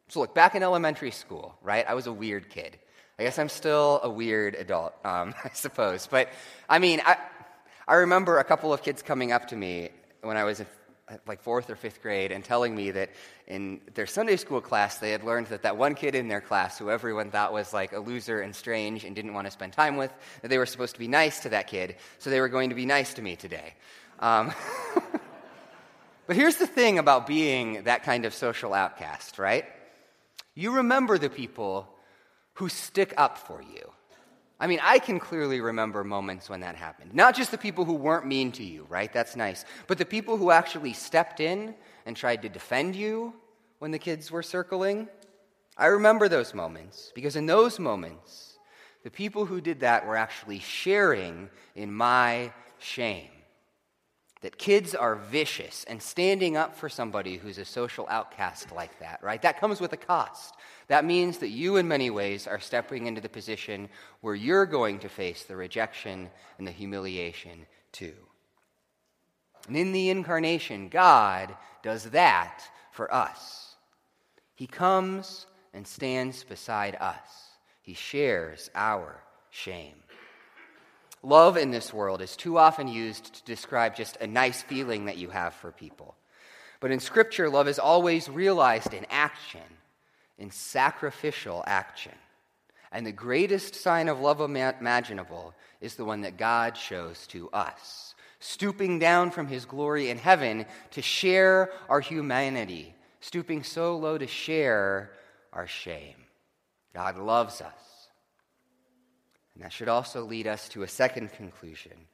So, 0.08 0.20
look, 0.20 0.34
back 0.34 0.54
in 0.54 0.62
elementary 0.62 1.10
school, 1.10 1.58
right? 1.62 1.84
I 1.88 1.94
was 1.94 2.06
a 2.06 2.12
weird 2.12 2.48
kid. 2.48 2.78
I 3.18 3.22
guess 3.22 3.38
I'm 3.38 3.48
still 3.48 4.00
a 4.02 4.10
weird 4.10 4.54
adult, 4.54 4.94
um, 5.04 5.34
I 5.44 5.50
suppose. 5.52 6.06
But 6.06 6.28
I 6.68 6.78
mean, 6.78 7.00
I, 7.04 7.16
I 7.86 7.94
remember 7.94 8.38
a 8.38 8.44
couple 8.44 8.72
of 8.72 8.82
kids 8.82 9.02
coming 9.02 9.30
up 9.30 9.48
to 9.48 9.56
me 9.56 9.90
when 10.22 10.36
I 10.36 10.44
was 10.44 10.62
like 11.26 11.42
fourth 11.42 11.68
or 11.68 11.76
fifth 11.76 12.00
grade 12.00 12.32
and 12.32 12.42
telling 12.42 12.74
me 12.74 12.90
that 12.90 13.10
in 13.46 13.80
their 13.92 14.06
Sunday 14.06 14.36
school 14.36 14.60
class 14.60 14.98
they 14.98 15.10
had 15.10 15.22
learned 15.22 15.48
that 15.48 15.62
that 15.62 15.76
one 15.76 15.94
kid 15.94 16.14
in 16.14 16.28
their 16.28 16.40
class 16.40 16.78
who 16.78 16.90
everyone 16.90 17.30
thought 17.30 17.52
was 17.52 17.74
like 17.74 17.92
a 17.92 17.98
loser 17.98 18.40
and 18.40 18.56
strange 18.56 19.04
and 19.04 19.14
didn't 19.14 19.34
want 19.34 19.46
to 19.46 19.50
spend 19.50 19.74
time 19.74 19.96
with, 19.96 20.12
that 20.40 20.48
they 20.48 20.58
were 20.58 20.66
supposed 20.66 20.94
to 20.94 20.98
be 20.98 21.08
nice 21.08 21.40
to 21.40 21.50
that 21.50 21.66
kid, 21.66 21.96
so 22.18 22.30
they 22.30 22.40
were 22.40 22.48
going 22.48 22.70
to 22.70 22.74
be 22.74 22.86
nice 22.86 23.14
to 23.14 23.22
me 23.22 23.36
today. 23.36 23.74
Um, 24.18 24.52
but 26.26 26.36
here's 26.36 26.56
the 26.56 26.66
thing 26.66 26.98
about 26.98 27.26
being 27.26 27.84
that 27.84 28.02
kind 28.02 28.24
of 28.24 28.32
social 28.32 28.72
outcast, 28.72 29.38
right? 29.38 29.66
You 30.54 30.76
remember 30.76 31.18
the 31.18 31.28
people 31.28 31.93
who 32.54 32.68
stick 32.68 33.12
up 33.16 33.38
for 33.38 33.62
you. 33.62 33.90
I 34.60 34.66
mean, 34.66 34.78
I 34.82 34.98
can 34.98 35.18
clearly 35.18 35.60
remember 35.60 36.04
moments 36.04 36.48
when 36.48 36.60
that 36.60 36.76
happened. 36.76 37.12
Not 37.14 37.34
just 37.34 37.50
the 37.50 37.58
people 37.58 37.84
who 37.84 37.94
weren't 37.94 38.26
mean 38.26 38.52
to 38.52 38.62
you, 38.62 38.86
right? 38.88 39.12
That's 39.12 39.36
nice. 39.36 39.64
But 39.88 39.98
the 39.98 40.04
people 40.04 40.36
who 40.36 40.50
actually 40.50 40.92
stepped 40.92 41.40
in 41.40 41.74
and 42.06 42.16
tried 42.16 42.42
to 42.42 42.48
defend 42.48 42.94
you 42.94 43.34
when 43.80 43.90
the 43.90 43.98
kids 43.98 44.30
were 44.30 44.42
circling. 44.42 45.08
I 45.76 45.86
remember 45.86 46.28
those 46.28 46.54
moments 46.54 47.10
because 47.14 47.34
in 47.36 47.46
those 47.46 47.78
moments, 47.80 48.58
the 49.02 49.10
people 49.10 49.44
who 49.44 49.60
did 49.60 49.80
that 49.80 50.06
were 50.06 50.16
actually 50.16 50.60
sharing 50.60 51.50
in 51.74 51.92
my 51.92 52.52
shame. 52.78 53.33
That 54.44 54.58
kids 54.58 54.94
are 54.94 55.14
vicious 55.14 55.86
and 55.88 56.02
standing 56.02 56.54
up 56.54 56.76
for 56.76 56.90
somebody 56.90 57.38
who's 57.38 57.56
a 57.56 57.64
social 57.64 58.06
outcast 58.10 58.72
like 58.72 58.98
that, 58.98 59.20
right? 59.22 59.40
That 59.40 59.58
comes 59.58 59.80
with 59.80 59.94
a 59.94 59.96
cost. 59.96 60.54
That 60.88 61.06
means 61.06 61.38
that 61.38 61.48
you, 61.48 61.76
in 61.76 61.88
many 61.88 62.10
ways, 62.10 62.46
are 62.46 62.60
stepping 62.60 63.06
into 63.06 63.22
the 63.22 63.28
position 63.30 63.88
where 64.20 64.34
you're 64.34 64.66
going 64.66 64.98
to 64.98 65.08
face 65.08 65.44
the 65.44 65.56
rejection 65.56 66.28
and 66.58 66.66
the 66.66 66.72
humiliation 66.72 67.64
too. 67.90 68.12
And 69.66 69.78
in 69.78 69.92
the 69.92 70.10
incarnation, 70.10 70.90
God 70.90 71.56
does 71.82 72.10
that 72.10 72.64
for 72.92 73.10
us. 73.14 73.76
He 74.54 74.66
comes 74.66 75.46
and 75.72 75.86
stands 75.86 76.44
beside 76.44 76.96
us, 77.00 77.48
He 77.80 77.94
shares 77.94 78.68
our 78.74 79.22
shame. 79.48 80.03
Love 81.24 81.56
in 81.56 81.70
this 81.70 81.90
world 81.90 82.20
is 82.20 82.36
too 82.36 82.58
often 82.58 82.86
used 82.86 83.32
to 83.32 83.44
describe 83.44 83.96
just 83.96 84.18
a 84.20 84.26
nice 84.26 84.60
feeling 84.60 85.06
that 85.06 85.16
you 85.16 85.30
have 85.30 85.54
for 85.54 85.72
people. 85.72 86.14
But 86.80 86.90
in 86.90 87.00
Scripture, 87.00 87.48
love 87.48 87.66
is 87.66 87.78
always 87.78 88.28
realized 88.28 88.92
in 88.92 89.06
action, 89.08 89.62
in 90.38 90.50
sacrificial 90.50 91.64
action. 91.66 92.12
And 92.92 93.06
the 93.06 93.12
greatest 93.12 93.74
sign 93.74 94.08
of 94.08 94.20
love 94.20 94.42
imaginable 94.42 95.54
is 95.80 95.94
the 95.94 96.04
one 96.04 96.20
that 96.20 96.36
God 96.36 96.76
shows 96.76 97.26
to 97.28 97.48
us, 97.50 98.14
stooping 98.38 98.98
down 98.98 99.30
from 99.30 99.46
his 99.46 99.64
glory 99.64 100.10
in 100.10 100.18
heaven 100.18 100.66
to 100.90 101.00
share 101.00 101.70
our 101.88 102.00
humanity, 102.00 102.94
stooping 103.20 103.62
so 103.62 103.96
low 103.96 104.18
to 104.18 104.26
share 104.26 105.10
our 105.54 105.66
shame. 105.66 106.16
God 106.92 107.16
loves 107.16 107.62
us. 107.62 107.83
And 109.54 109.64
that 109.64 109.72
should 109.72 109.88
also 109.88 110.24
lead 110.24 110.46
us 110.46 110.68
to 110.70 110.82
a 110.82 110.88
second 110.88 111.32
conclusion. 111.32 112.06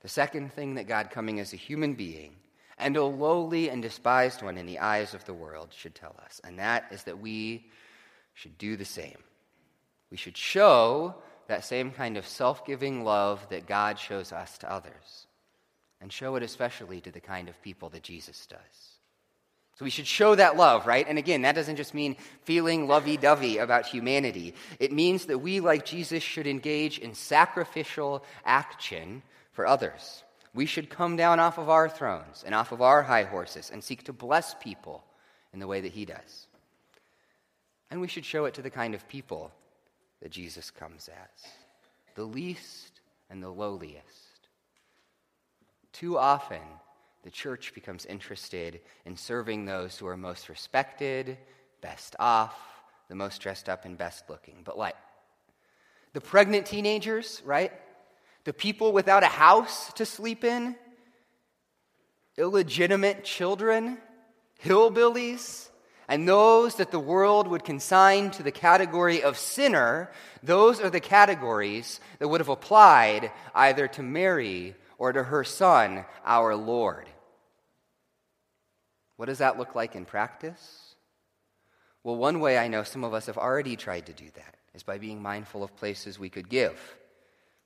The 0.00 0.08
second 0.08 0.52
thing 0.52 0.74
that 0.74 0.88
God, 0.88 1.10
coming 1.10 1.40
as 1.40 1.52
a 1.52 1.56
human 1.56 1.94
being, 1.94 2.36
and 2.78 2.96
a 2.96 3.04
lowly 3.04 3.70
and 3.70 3.82
despised 3.82 4.42
one 4.42 4.58
in 4.58 4.66
the 4.66 4.80
eyes 4.80 5.14
of 5.14 5.24
the 5.24 5.34
world, 5.34 5.68
should 5.72 5.94
tell 5.94 6.16
us, 6.24 6.40
and 6.44 6.58
that 6.58 6.86
is 6.90 7.04
that 7.04 7.18
we 7.18 7.70
should 8.34 8.58
do 8.58 8.76
the 8.76 8.84
same. 8.84 9.18
We 10.10 10.16
should 10.16 10.36
show 10.36 11.14
that 11.46 11.64
same 11.64 11.92
kind 11.92 12.16
of 12.16 12.26
self 12.26 12.66
giving 12.66 13.04
love 13.04 13.46
that 13.50 13.66
God 13.66 13.98
shows 13.98 14.32
us 14.32 14.58
to 14.58 14.70
others, 14.70 15.26
and 16.00 16.12
show 16.12 16.36
it 16.36 16.42
especially 16.42 17.00
to 17.02 17.12
the 17.12 17.20
kind 17.20 17.48
of 17.48 17.62
people 17.62 17.88
that 17.90 18.02
Jesus 18.02 18.46
does. 18.46 18.91
So 19.74 19.84
we 19.84 19.90
should 19.90 20.06
show 20.06 20.34
that 20.34 20.56
love, 20.56 20.86
right? 20.86 21.06
And 21.08 21.18
again, 21.18 21.42
that 21.42 21.54
doesn't 21.54 21.76
just 21.76 21.94
mean 21.94 22.16
feeling 22.42 22.86
lovey 22.86 23.16
dovey 23.16 23.58
about 23.58 23.86
humanity. 23.86 24.54
It 24.78 24.92
means 24.92 25.26
that 25.26 25.38
we, 25.38 25.60
like 25.60 25.86
Jesus, 25.86 26.22
should 26.22 26.46
engage 26.46 26.98
in 26.98 27.14
sacrificial 27.14 28.22
action 28.44 29.22
for 29.52 29.66
others. 29.66 30.24
We 30.54 30.66
should 30.66 30.90
come 30.90 31.16
down 31.16 31.40
off 31.40 31.56
of 31.56 31.70
our 31.70 31.88
thrones 31.88 32.44
and 32.44 32.54
off 32.54 32.72
of 32.72 32.82
our 32.82 33.02
high 33.02 33.24
horses 33.24 33.70
and 33.72 33.82
seek 33.82 34.04
to 34.04 34.12
bless 34.12 34.54
people 34.54 35.04
in 35.54 35.58
the 35.58 35.66
way 35.66 35.80
that 35.80 35.92
he 35.92 36.04
does. 36.04 36.46
And 37.90 38.00
we 38.00 38.08
should 38.08 38.24
show 38.24 38.44
it 38.44 38.54
to 38.54 38.62
the 38.62 38.70
kind 38.70 38.94
of 38.94 39.08
people 39.08 39.52
that 40.20 40.30
Jesus 40.30 40.70
comes 40.70 41.08
as 41.08 41.46
the 42.14 42.24
least 42.24 43.00
and 43.30 43.42
the 43.42 43.48
lowliest. 43.48 44.48
Too 45.92 46.18
often, 46.18 46.60
the 47.22 47.30
church 47.30 47.72
becomes 47.74 48.04
interested 48.06 48.80
in 49.04 49.16
serving 49.16 49.64
those 49.64 49.96
who 49.96 50.06
are 50.06 50.16
most 50.16 50.48
respected, 50.48 51.38
best 51.80 52.16
off, 52.18 52.54
the 53.08 53.14
most 53.14 53.40
dressed 53.40 53.68
up 53.68 53.84
and 53.84 53.96
best 53.96 54.28
looking. 54.28 54.62
But 54.64 54.78
like 54.78 54.96
the 56.12 56.20
pregnant 56.20 56.66
teenagers, 56.66 57.42
right? 57.44 57.72
The 58.44 58.52
people 58.52 58.92
without 58.92 59.22
a 59.22 59.26
house 59.26 59.92
to 59.94 60.04
sleep 60.04 60.44
in, 60.44 60.76
illegitimate 62.36 63.24
children, 63.24 63.98
hillbillies, 64.64 65.68
and 66.08 66.28
those 66.28 66.74
that 66.76 66.90
the 66.90 66.98
world 66.98 67.46
would 67.46 67.64
consign 67.64 68.30
to 68.32 68.42
the 68.42 68.50
category 68.50 69.22
of 69.22 69.38
sinner, 69.38 70.10
those 70.42 70.80
are 70.80 70.90
the 70.90 71.00
categories 71.00 72.00
that 72.18 72.28
would 72.28 72.40
have 72.40 72.48
applied 72.48 73.30
either 73.54 73.86
to 73.88 74.02
Mary 74.02 74.74
or 74.98 75.12
to 75.12 75.22
her 75.22 75.44
son, 75.44 76.04
our 76.24 76.54
Lord. 76.54 77.06
What 79.22 79.28
does 79.28 79.38
that 79.38 79.56
look 79.56 79.76
like 79.76 79.94
in 79.94 80.04
practice? 80.04 80.96
Well, 82.02 82.16
one 82.16 82.40
way 82.40 82.58
I 82.58 82.66
know 82.66 82.82
some 82.82 83.04
of 83.04 83.14
us 83.14 83.26
have 83.26 83.38
already 83.38 83.76
tried 83.76 84.06
to 84.06 84.12
do 84.12 84.28
that 84.34 84.56
is 84.74 84.82
by 84.82 84.98
being 84.98 85.22
mindful 85.22 85.62
of 85.62 85.76
places 85.76 86.18
we 86.18 86.28
could 86.28 86.48
give. 86.48 86.96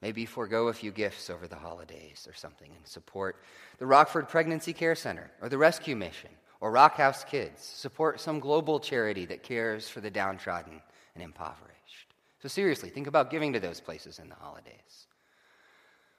Maybe 0.02 0.26
forego 0.26 0.68
a 0.68 0.74
few 0.74 0.92
gifts 0.92 1.30
over 1.30 1.48
the 1.48 1.56
holidays 1.56 2.28
or 2.28 2.34
something 2.34 2.70
and 2.76 2.86
support 2.86 3.42
the 3.78 3.86
Rockford 3.86 4.28
Pregnancy 4.28 4.74
Care 4.74 4.94
Center 4.94 5.30
or 5.40 5.48
the 5.48 5.56
Rescue 5.56 5.96
Mission 5.96 6.28
or 6.60 6.70
Rock 6.70 6.98
House 6.98 7.24
Kids. 7.24 7.62
Support 7.62 8.20
some 8.20 8.38
global 8.38 8.78
charity 8.78 9.24
that 9.24 9.42
cares 9.42 9.88
for 9.88 10.02
the 10.02 10.10
downtrodden 10.10 10.82
and 11.14 11.24
impoverished. 11.24 12.12
So, 12.42 12.48
seriously, 12.48 12.90
think 12.90 13.06
about 13.06 13.30
giving 13.30 13.54
to 13.54 13.60
those 13.60 13.80
places 13.80 14.18
in 14.18 14.28
the 14.28 14.34
holidays. 14.34 15.05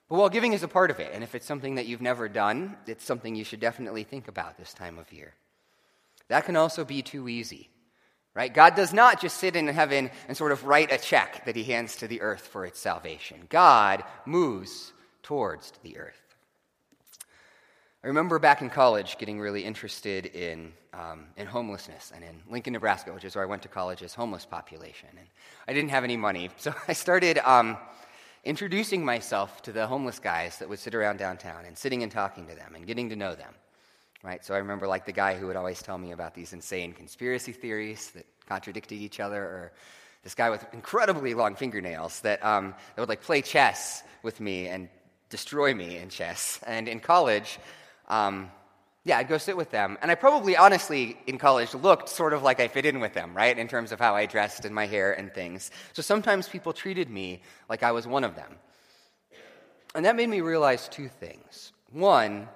But 0.09 0.17
while 0.17 0.29
giving 0.29 0.53
is 0.53 0.63
a 0.63 0.67
part 0.67 0.89
of 0.89 0.99
it, 0.99 1.11
and 1.13 1.23
if 1.23 1.35
it's 1.35 1.45
something 1.45 1.75
that 1.75 1.85
you've 1.85 2.01
never 2.01 2.29
done, 2.29 2.77
it's 2.85 3.03
something 3.03 3.35
you 3.35 3.43
should 3.43 3.59
definitely 3.59 4.03
think 4.03 4.27
about 4.27 4.57
this 4.57 4.73
time 4.73 4.97
of 4.97 5.11
year. 5.11 5.33
That 6.29 6.45
can 6.45 6.55
also 6.55 6.85
be 6.85 7.01
too 7.01 7.27
easy, 7.27 7.69
right? 8.33 8.53
God 8.53 8.75
does 8.75 8.93
not 8.93 9.19
just 9.19 9.37
sit 9.37 9.55
in 9.55 9.67
heaven 9.67 10.09
and 10.27 10.37
sort 10.37 10.53
of 10.53 10.65
write 10.65 10.91
a 10.91 10.97
check 10.97 11.45
that 11.45 11.55
he 11.55 11.63
hands 11.63 11.97
to 11.97 12.07
the 12.07 12.21
earth 12.21 12.47
for 12.47 12.65
its 12.65 12.79
salvation. 12.79 13.47
God 13.49 14.03
moves 14.25 14.93
towards 15.23 15.73
the 15.83 15.97
earth. 15.97 16.21
I 18.03 18.07
remember 18.07 18.39
back 18.39 18.61
in 18.61 18.69
college 18.69 19.17
getting 19.17 19.39
really 19.39 19.65
interested 19.65 20.27
in, 20.27 20.71
um, 20.93 21.25
in 21.35 21.47
homelessness 21.47 22.13
and 22.15 22.23
in 22.23 22.41
Lincoln, 22.49 22.73
Nebraska, 22.73 23.11
which 23.11 23.25
is 23.25 23.35
where 23.35 23.43
I 23.43 23.47
went 23.47 23.63
to 23.63 23.67
college's 23.67 24.13
homeless 24.13 24.45
population. 24.45 25.09
And 25.17 25.27
I 25.67 25.73
didn't 25.73 25.89
have 25.89 26.05
any 26.05 26.15
money, 26.15 26.49
so 26.55 26.73
I 26.87 26.93
started. 26.93 27.39
Um, 27.39 27.75
introducing 28.47 29.03
myself 29.03 29.61
to 29.63 29.73
the 29.73 29.85
homeless 29.85 30.19
guys 30.19 30.57
that 30.59 30.69
would 30.69 30.79
sit 30.79 30.95
around 30.95 31.17
downtown 31.17 31.65
and 31.65 31.77
sitting 31.77 32.01
and 32.01 32.11
talking 32.11 32.47
to 32.47 32.55
them 32.55 32.75
and 32.75 32.87
getting 32.87 33.09
to 33.09 33.15
know 33.15 33.35
them. 33.35 33.53
Right? 34.23 34.43
So 34.43 34.53
I 34.55 34.59
remember 34.59 34.87
like 34.87 35.05
the 35.05 35.11
guy 35.11 35.35
who 35.35 35.47
would 35.47 35.57
always 35.57 35.81
tell 35.81 35.97
me 35.97 36.13
about 36.13 36.33
these 36.33 36.53
insane 36.53 36.93
conspiracy 36.93 37.51
theories 37.51 38.11
that 38.11 38.25
contradicted 38.47 38.97
each 38.99 39.19
other, 39.19 39.43
or 39.43 39.71
this 40.23 40.33
guy 40.33 40.49
with 40.49 40.65
incredibly 40.73 41.33
long 41.33 41.55
fingernails 41.55 42.21
that, 42.21 42.43
um, 42.43 42.73
that 42.95 43.01
would 43.01 43.09
like 43.09 43.21
play 43.21 43.41
chess 43.41 44.03
with 44.23 44.39
me 44.39 44.67
and 44.67 44.89
destroy 45.29 45.73
me 45.73 45.97
in 45.97 46.09
chess. 46.09 46.59
And 46.65 46.87
in 46.87 46.99
college, 47.01 47.59
um, 48.07 48.49
yeah, 49.07 49.19
I'd 49.19 49.29
go 49.29 49.37
sit 49.37 49.55
with 49.55 49.71
them. 49.71 49.97
And 50.01 50.11
I 50.11 50.15
probably, 50.15 50.57
honestly, 50.57 51.17
in 51.27 51.37
college 51.37 51.73
looked 51.73 52.09
sort 52.09 52.33
of 52.33 52.43
like 52.43 52.59
I 52.59 52.67
fit 52.67 52.85
in 52.85 52.99
with 52.99 53.13
them, 53.13 53.33
right? 53.33 53.57
In 53.57 53.69
terms 53.69 53.93
of 53.93 53.99
how 54.01 54.15
I 54.15 54.25
dressed 54.25 54.65
and 54.65 54.75
my 54.75 54.85
hair 54.85 55.13
and 55.13 55.33
things. 55.33 55.71
So 55.93 56.01
sometimes 56.01 56.49
people 56.49 56.73
treated 56.73 57.09
me 57.09 57.41
like 57.69 57.83
I 57.83 57.93
was 57.93 58.05
one 58.05 58.25
of 58.25 58.35
them. 58.35 58.57
And 59.95 60.03
that 60.03 60.17
made 60.17 60.27
me 60.27 60.41
realize 60.41 60.89
two 60.89 61.07
things. 61.07 61.71
One 61.93 62.49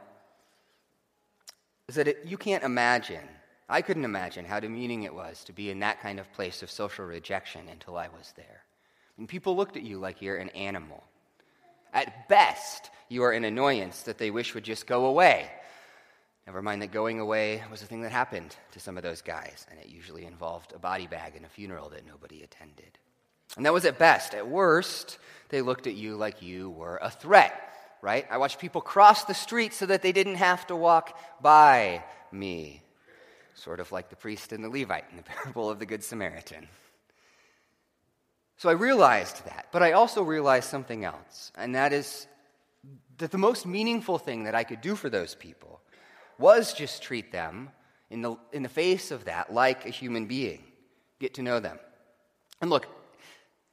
is 1.87 1.95
that 1.95 2.09
it, 2.09 2.19
you 2.25 2.37
can't 2.37 2.65
imagine, 2.65 3.29
I 3.69 3.81
couldn't 3.81 4.03
imagine 4.03 4.43
how 4.43 4.59
demeaning 4.59 5.03
it 5.03 5.15
was 5.15 5.45
to 5.45 5.53
be 5.53 5.69
in 5.69 5.79
that 5.79 6.01
kind 6.01 6.19
of 6.19 6.33
place 6.33 6.61
of 6.61 6.69
social 6.69 7.05
rejection 7.05 7.69
until 7.69 7.95
I 7.95 8.09
was 8.09 8.33
there. 8.35 8.65
And 9.17 9.25
people 9.25 9.55
looked 9.55 9.77
at 9.77 9.83
you 9.83 9.99
like 9.99 10.21
you're 10.21 10.35
an 10.35 10.49
animal. 10.49 11.01
At 11.93 12.27
best, 12.27 12.91
you 13.07 13.23
are 13.23 13.31
an 13.31 13.45
annoyance 13.45 14.01
that 14.01 14.17
they 14.17 14.31
wish 14.31 14.53
would 14.53 14.65
just 14.65 14.85
go 14.85 15.05
away. 15.05 15.49
Never 16.47 16.61
mind 16.61 16.81
that 16.81 16.91
going 16.91 17.19
away 17.19 17.63
was 17.69 17.81
a 17.81 17.85
thing 17.85 18.01
that 18.01 18.11
happened 18.11 18.55
to 18.71 18.79
some 18.79 18.97
of 18.97 19.03
those 19.03 19.21
guys, 19.21 19.65
and 19.69 19.79
it 19.79 19.87
usually 19.87 20.25
involved 20.25 20.73
a 20.73 20.79
body 20.79 21.07
bag 21.07 21.35
and 21.35 21.45
a 21.45 21.49
funeral 21.49 21.89
that 21.89 22.07
nobody 22.07 22.41
attended. 22.41 22.97
And 23.57 23.65
that 23.65 23.73
was 23.73 23.85
at 23.85 23.99
best. 23.99 24.33
At 24.33 24.47
worst, 24.47 25.19
they 25.49 25.61
looked 25.61 25.85
at 25.85 25.95
you 25.95 26.15
like 26.15 26.41
you 26.41 26.69
were 26.71 26.97
a 27.01 27.11
threat, 27.11 27.53
right? 28.01 28.25
I 28.29 28.37
watched 28.37 28.59
people 28.59 28.81
cross 28.81 29.25
the 29.25 29.33
street 29.33 29.73
so 29.73 29.85
that 29.85 30.01
they 30.01 30.11
didn't 30.11 30.35
have 30.35 30.65
to 30.67 30.75
walk 30.75 31.17
by 31.41 32.03
me. 32.31 32.81
Sort 33.53 33.79
of 33.79 33.91
like 33.91 34.09
the 34.09 34.15
priest 34.15 34.51
and 34.51 34.63
the 34.63 34.69
Levite 34.69 35.05
in 35.11 35.17
the 35.17 35.23
parable 35.43 35.69
of 35.69 35.77
the 35.77 35.85
Good 35.85 36.03
Samaritan. 36.03 36.67
So 38.57 38.69
I 38.69 38.73
realized 38.73 39.45
that, 39.45 39.67
but 39.71 39.83
I 39.83 39.93
also 39.93 40.21
realized 40.23 40.69
something 40.69 41.03
else, 41.03 41.51
and 41.55 41.75
that 41.75 41.93
is 41.93 42.27
that 43.17 43.31
the 43.31 43.37
most 43.37 43.65
meaningful 43.65 44.17
thing 44.17 44.43
that 44.43 44.55
I 44.55 44.63
could 44.63 44.81
do 44.81 44.95
for 44.95 45.09
those 45.09 45.35
people 45.35 45.81
was 46.41 46.73
just 46.73 47.01
treat 47.01 47.31
them 47.31 47.69
in 48.09 48.21
the, 48.21 48.35
in 48.51 48.63
the 48.63 48.69
face 48.69 49.11
of 49.11 49.25
that 49.25 49.53
like 49.53 49.85
a 49.85 49.89
human 49.89 50.25
being, 50.25 50.63
get 51.19 51.35
to 51.35 51.41
know 51.41 51.59
them. 51.59 51.79
And 52.59 52.69
look, 52.69 52.87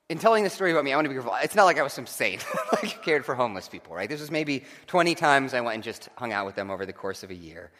in 0.09 0.19
telling 0.19 0.45
this 0.45 0.55
story 0.55 0.71
about 0.71 0.85
me, 0.85 0.93
I 0.93 0.97
want 0.97 1.07
to 1.07 1.09
be 1.11 1.15
careful. 1.15 1.35
It's 1.43 1.55
not 1.55 1.65
like 1.65 1.79
I 1.79 1.83
was 1.83 1.93
some 1.93 2.07
saint, 2.07 2.47
like 2.73 3.03
cared 3.03 3.27
for 3.27 3.35
homeless 3.35 3.69
people, 3.69 3.95
right? 3.95 4.09
This 4.09 4.21
was 4.21 4.31
maybe 4.31 4.65
20 4.87 5.15
times 5.15 5.53
I 5.53 5.61
went 5.61 5.75
and 5.75 5.83
just 5.83 6.09
hung 6.17 6.33
out 6.33 6.47
with 6.47 6.55
them 6.55 6.71
over 6.71 6.87
the 6.87 6.93
course 6.93 7.23
of 7.23 7.31
a 7.31 7.35
year. 7.35 7.71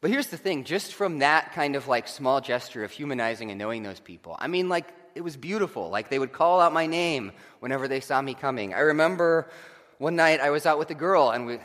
But 0.00 0.10
here's 0.10 0.26
the 0.28 0.36
thing 0.36 0.64
just 0.64 0.94
from 0.94 1.18
that 1.20 1.52
kind 1.52 1.76
of 1.76 1.88
like 1.88 2.06
small 2.08 2.40
gesture 2.40 2.84
of 2.84 2.90
humanizing 2.90 3.50
and 3.50 3.58
knowing 3.58 3.82
those 3.82 4.00
people, 4.00 4.36
I 4.38 4.48
mean, 4.48 4.68
like, 4.68 4.92
it 5.14 5.22
was 5.22 5.36
beautiful. 5.36 5.90
Like 5.90 6.10
they 6.10 6.18
would 6.18 6.32
call 6.32 6.60
out 6.60 6.72
my 6.72 6.86
name 6.86 7.32
whenever 7.60 7.88
they 7.88 8.00
saw 8.00 8.20
me 8.22 8.34
coming. 8.34 8.74
I 8.74 8.80
remember 8.80 9.48
one 9.98 10.14
night 10.14 10.40
I 10.40 10.50
was 10.50 10.64
out 10.66 10.78
with 10.78 10.90
a 10.90 10.94
girl 10.94 11.30
and 11.30 11.46
we, 11.46 11.58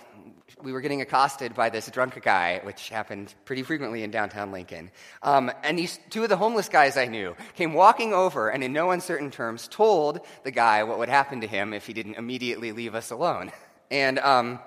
we 0.62 0.72
were 0.72 0.82
getting 0.82 1.02
accosted 1.02 1.56
by 1.56 1.70
this 1.70 1.90
drunk 1.90 2.22
guy, 2.22 2.62
which 2.64 2.90
happened 2.90 3.34
pretty 3.46 3.64
frequently 3.64 4.04
in 4.04 4.12
downtown 4.12 4.52
Lincoln. 4.52 4.92
Um, 5.22 5.52
and 5.64 5.78
these 5.78 6.00
two 6.10 6.24
of 6.24 6.30
the 6.30 6.38
homeless 6.38 6.70
guys 6.70 6.98
I 6.98 7.06
knew 7.06 7.36
came 7.56 7.74
walking 7.74 8.14
over 8.14 8.50
and, 8.50 8.64
in 8.64 8.74
no 8.74 8.92
uncertain 8.92 9.32
terms, 9.32 9.68
told 9.68 10.22
the 10.44 10.52
guy 10.52 10.84
what 10.84 11.00
would 11.00 11.10
happen 11.10 11.42
to 11.42 11.48
him 11.48 11.74
if 11.74 11.88
he 11.88 11.94
didn't 11.94 12.16
immediately 12.16 12.72
leave 12.72 12.96
us 12.96 13.12
alone. 13.12 13.52
And 13.92 14.18
um, 14.20 14.60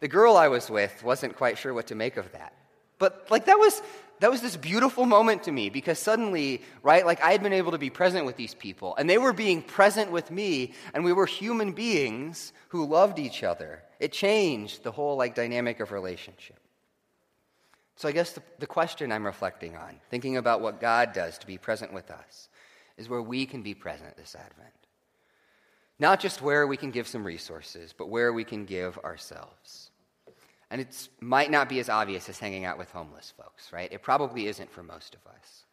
the 0.00 0.08
girl 0.08 0.36
I 0.36 0.48
was 0.48 0.68
with 0.68 1.04
wasn't 1.04 1.36
quite 1.36 1.58
sure 1.58 1.72
what 1.72 1.86
to 1.88 1.94
make 1.94 2.16
of 2.16 2.32
that. 2.32 2.54
But, 2.98 3.30
like, 3.30 3.44
that 3.44 3.56
was, 3.56 3.80
that 4.20 4.30
was 4.30 4.40
this 4.40 4.56
beautiful 4.56 5.06
moment 5.06 5.42
to 5.44 5.52
me 5.52 5.70
because 5.70 5.98
suddenly, 5.98 6.62
right, 6.82 7.04
like 7.04 7.22
I 7.22 7.32
had 7.32 7.42
been 7.42 7.52
able 7.52 7.72
to 7.72 7.78
be 7.78 7.90
present 7.90 8.26
with 8.26 8.36
these 8.36 8.54
people 8.54 8.94
and 8.96 9.08
they 9.08 9.18
were 9.18 9.32
being 9.32 9.62
present 9.62 10.10
with 10.10 10.30
me 10.30 10.72
and 10.92 11.04
we 11.04 11.12
were 11.12 11.26
human 11.26 11.72
beings 11.72 12.52
who 12.68 12.86
loved 12.86 13.18
each 13.18 13.42
other. 13.42 13.82
It 14.00 14.12
changed 14.12 14.82
the 14.82 14.92
whole 14.92 15.16
like 15.16 15.34
dynamic 15.34 15.80
of 15.80 15.92
relationship. 15.92 16.58
So 17.96 18.08
I 18.08 18.12
guess 18.12 18.32
the, 18.32 18.42
the 18.58 18.66
question 18.66 19.12
I'm 19.12 19.26
reflecting 19.26 19.76
on, 19.76 20.00
thinking 20.10 20.36
about 20.36 20.60
what 20.60 20.80
God 20.80 21.12
does 21.12 21.38
to 21.38 21.46
be 21.46 21.58
present 21.58 21.92
with 21.92 22.10
us, 22.10 22.48
is 22.96 23.08
where 23.08 23.22
we 23.22 23.46
can 23.46 23.62
be 23.62 23.74
present 23.74 24.16
this 24.16 24.34
Advent. 24.34 24.72
Not 25.98 26.18
just 26.18 26.42
where 26.42 26.66
we 26.66 26.76
can 26.76 26.90
give 26.90 27.06
some 27.06 27.24
resources, 27.24 27.94
but 27.96 28.08
where 28.08 28.32
we 28.32 28.44
can 28.44 28.64
give 28.64 28.98
ourselves. 28.98 29.90
And 30.74 30.80
it 30.80 31.08
might 31.20 31.52
not 31.52 31.68
be 31.68 31.78
as 31.78 31.88
obvious 31.88 32.28
as 32.28 32.40
hanging 32.40 32.64
out 32.64 32.78
with 32.78 32.90
homeless 32.90 33.32
folks, 33.36 33.72
right? 33.72 33.92
It 33.92 34.02
probably 34.02 34.48
isn't 34.48 34.72
for 34.72 34.82
most 34.82 35.14
of 35.14 35.24
us. 35.32 35.66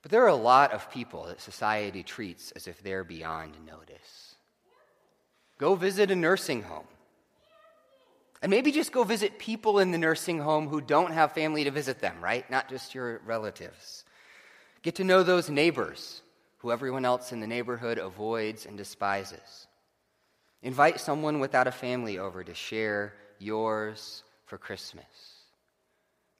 But 0.00 0.12
there 0.12 0.22
are 0.22 0.28
a 0.28 0.36
lot 0.36 0.70
of 0.72 0.88
people 0.92 1.24
that 1.24 1.40
society 1.40 2.04
treats 2.04 2.52
as 2.52 2.68
if 2.68 2.80
they're 2.80 3.02
beyond 3.02 3.54
notice. 3.66 4.36
Go 5.58 5.74
visit 5.74 6.12
a 6.12 6.14
nursing 6.14 6.62
home. 6.62 6.86
And 8.40 8.48
maybe 8.48 8.70
just 8.70 8.92
go 8.92 9.02
visit 9.02 9.40
people 9.40 9.80
in 9.80 9.90
the 9.90 9.98
nursing 9.98 10.38
home 10.38 10.68
who 10.68 10.80
don't 10.80 11.10
have 11.10 11.32
family 11.32 11.64
to 11.64 11.72
visit 11.72 11.98
them, 11.98 12.14
right? 12.20 12.48
Not 12.48 12.68
just 12.68 12.94
your 12.94 13.20
relatives. 13.26 14.04
Get 14.82 14.94
to 14.94 15.04
know 15.04 15.24
those 15.24 15.50
neighbors 15.50 16.22
who 16.58 16.70
everyone 16.70 17.04
else 17.04 17.32
in 17.32 17.40
the 17.40 17.46
neighborhood 17.48 17.98
avoids 17.98 18.66
and 18.66 18.78
despises. 18.78 19.66
Invite 20.62 21.00
someone 21.00 21.40
without 21.40 21.66
a 21.66 21.72
family 21.72 22.20
over 22.20 22.44
to 22.44 22.54
share 22.54 23.12
yours 23.38 24.22
for 24.46 24.58
Christmas. 24.58 25.04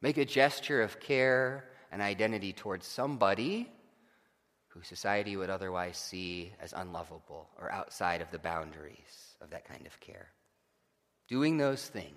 Make 0.03 0.19
a 0.19 0.25
gesture 0.25 0.83
of 0.83 1.01
care 1.01 1.65
and 1.91 2.03
identity 2.03 2.53
towards 2.53 2.87
somebody 2.87 3.71
who 4.69 4.83
society 4.83 5.37
would 5.37 5.51
otherwise 5.51 5.97
see 5.97 6.53
as 6.61 6.75
unlovable 6.75 7.49
or 7.59 7.73
outside 7.73 8.21
of 8.21 8.31
the 8.31 8.39
boundaries 8.39 9.37
of 9.41 9.51
that 9.51 9.67
kind 9.67 9.87
of 9.87 9.99
care. 10.01 10.29
Doing 11.29 11.57
those 11.57 11.87
things 11.87 12.15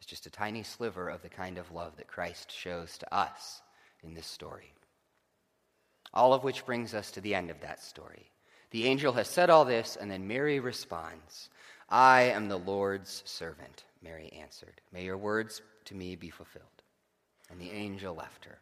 is 0.00 0.06
just 0.06 0.26
a 0.26 0.30
tiny 0.30 0.62
sliver 0.62 1.08
of 1.08 1.22
the 1.22 1.28
kind 1.28 1.58
of 1.58 1.72
love 1.72 1.96
that 1.96 2.06
Christ 2.06 2.52
shows 2.52 2.96
to 2.98 3.14
us 3.14 3.62
in 4.02 4.14
this 4.14 4.26
story. 4.26 4.72
All 6.12 6.32
of 6.32 6.44
which 6.44 6.64
brings 6.64 6.94
us 6.94 7.10
to 7.12 7.20
the 7.20 7.34
end 7.34 7.50
of 7.50 7.60
that 7.62 7.82
story. 7.82 8.30
The 8.70 8.86
angel 8.86 9.12
has 9.14 9.28
said 9.28 9.50
all 9.50 9.64
this, 9.64 9.96
and 10.00 10.10
then 10.10 10.28
Mary 10.28 10.60
responds 10.60 11.48
I 11.88 12.22
am 12.22 12.48
the 12.48 12.58
Lord's 12.58 13.22
servant, 13.26 13.84
Mary 14.02 14.32
answered. 14.40 14.80
May 14.92 15.04
your 15.04 15.18
words 15.18 15.62
to 15.86 15.94
me 15.94 16.16
be 16.16 16.30
fulfilled. 16.30 16.64
And 17.50 17.60
the 17.60 17.70
angel 17.70 18.14
left 18.14 18.46
her. 18.46 18.58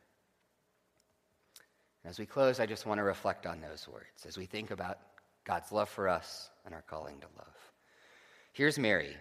And 2.02 2.10
as 2.10 2.18
we 2.18 2.26
close, 2.26 2.58
I 2.58 2.66
just 2.66 2.86
want 2.86 2.98
to 2.98 3.04
reflect 3.04 3.46
on 3.46 3.60
those 3.60 3.86
words 3.88 4.26
as 4.26 4.36
we 4.36 4.46
think 4.46 4.70
about 4.70 4.98
God's 5.44 5.70
love 5.72 5.88
for 5.88 6.08
us 6.08 6.50
and 6.64 6.74
our 6.74 6.82
calling 6.82 7.20
to 7.20 7.26
love. 7.38 7.54
Here's 8.52 8.78
Mary, 8.78 9.16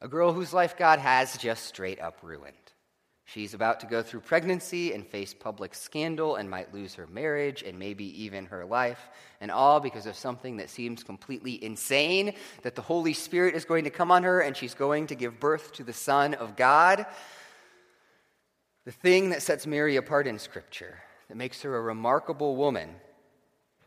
a 0.00 0.08
girl 0.08 0.32
whose 0.32 0.52
life 0.52 0.76
God 0.76 0.98
has 0.98 1.36
just 1.38 1.64
straight 1.64 2.00
up 2.00 2.18
ruined. 2.22 2.65
She's 3.28 3.54
about 3.54 3.80
to 3.80 3.86
go 3.86 4.02
through 4.02 4.20
pregnancy 4.20 4.92
and 4.92 5.04
face 5.04 5.34
public 5.34 5.74
scandal 5.74 6.36
and 6.36 6.48
might 6.48 6.72
lose 6.72 6.94
her 6.94 7.08
marriage 7.08 7.64
and 7.64 7.76
maybe 7.76 8.22
even 8.22 8.46
her 8.46 8.64
life, 8.64 9.10
and 9.40 9.50
all 9.50 9.80
because 9.80 10.06
of 10.06 10.14
something 10.14 10.58
that 10.58 10.70
seems 10.70 11.02
completely 11.02 11.62
insane 11.62 12.34
that 12.62 12.76
the 12.76 12.82
Holy 12.82 13.12
Spirit 13.12 13.56
is 13.56 13.64
going 13.64 13.82
to 13.82 13.90
come 13.90 14.12
on 14.12 14.22
her 14.22 14.40
and 14.40 14.56
she's 14.56 14.74
going 14.74 15.08
to 15.08 15.16
give 15.16 15.40
birth 15.40 15.72
to 15.72 15.82
the 15.82 15.92
Son 15.92 16.34
of 16.34 16.54
God. 16.54 17.04
The 18.84 18.92
thing 18.92 19.30
that 19.30 19.42
sets 19.42 19.66
Mary 19.66 19.96
apart 19.96 20.28
in 20.28 20.38
Scripture, 20.38 20.96
that 21.26 21.36
makes 21.36 21.62
her 21.62 21.76
a 21.76 21.82
remarkable 21.82 22.54
woman, 22.54 22.94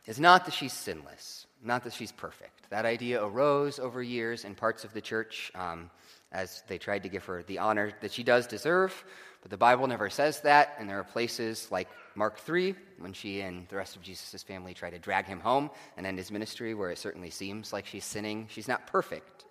is 0.05 0.19
not 0.19 0.43
that 0.45 0.53
she's 0.53 0.73
sinless, 0.73 1.47
not 1.63 1.85
that 1.85 1.93
she's 1.93 2.11
perfect. 2.11 2.69
That 2.71 2.85
idea 2.85 3.23
arose 3.23 3.79
over 3.79 4.03
years 4.03 4.43
in 4.43 4.53
parts 4.53 4.83
of 4.83 4.91
the 4.91 4.99
church 4.99 5.49
um, 5.55 5.89
as 6.33 6.61
they 6.67 6.77
tried 6.77 7.03
to 7.03 7.09
give 7.09 7.23
her 7.25 7.43
the 7.43 7.59
honor 7.59 7.93
that 8.01 8.11
she 8.11 8.23
does 8.23 8.45
deserve. 8.45 9.05
But 9.41 9.51
the 9.51 9.57
Bible 9.57 9.87
never 9.87 10.09
says 10.09 10.41
that, 10.41 10.75
and 10.79 10.89
there 10.89 10.99
are 10.99 11.03
places 11.03 11.67
like 11.71 11.87
Mark 12.15 12.39
3, 12.39 12.75
when 12.99 13.13
she 13.13 13.41
and 13.41 13.67
the 13.69 13.77
rest 13.77 13.95
of 13.95 14.01
Jesus' 14.01 14.43
family 14.43 14.73
try 14.73 14.89
to 14.89 14.99
drag 14.99 15.25
him 15.25 15.39
home 15.39 15.69
and 15.95 16.05
end 16.05 16.17
his 16.17 16.31
ministry, 16.31 16.73
where 16.73 16.91
it 16.91 16.97
certainly 16.97 17.29
seems 17.29 17.71
like 17.71 17.85
she's 17.85 18.03
sinning. 18.03 18.47
She's 18.49 18.67
not 18.67 18.87
perfect. 18.87 19.45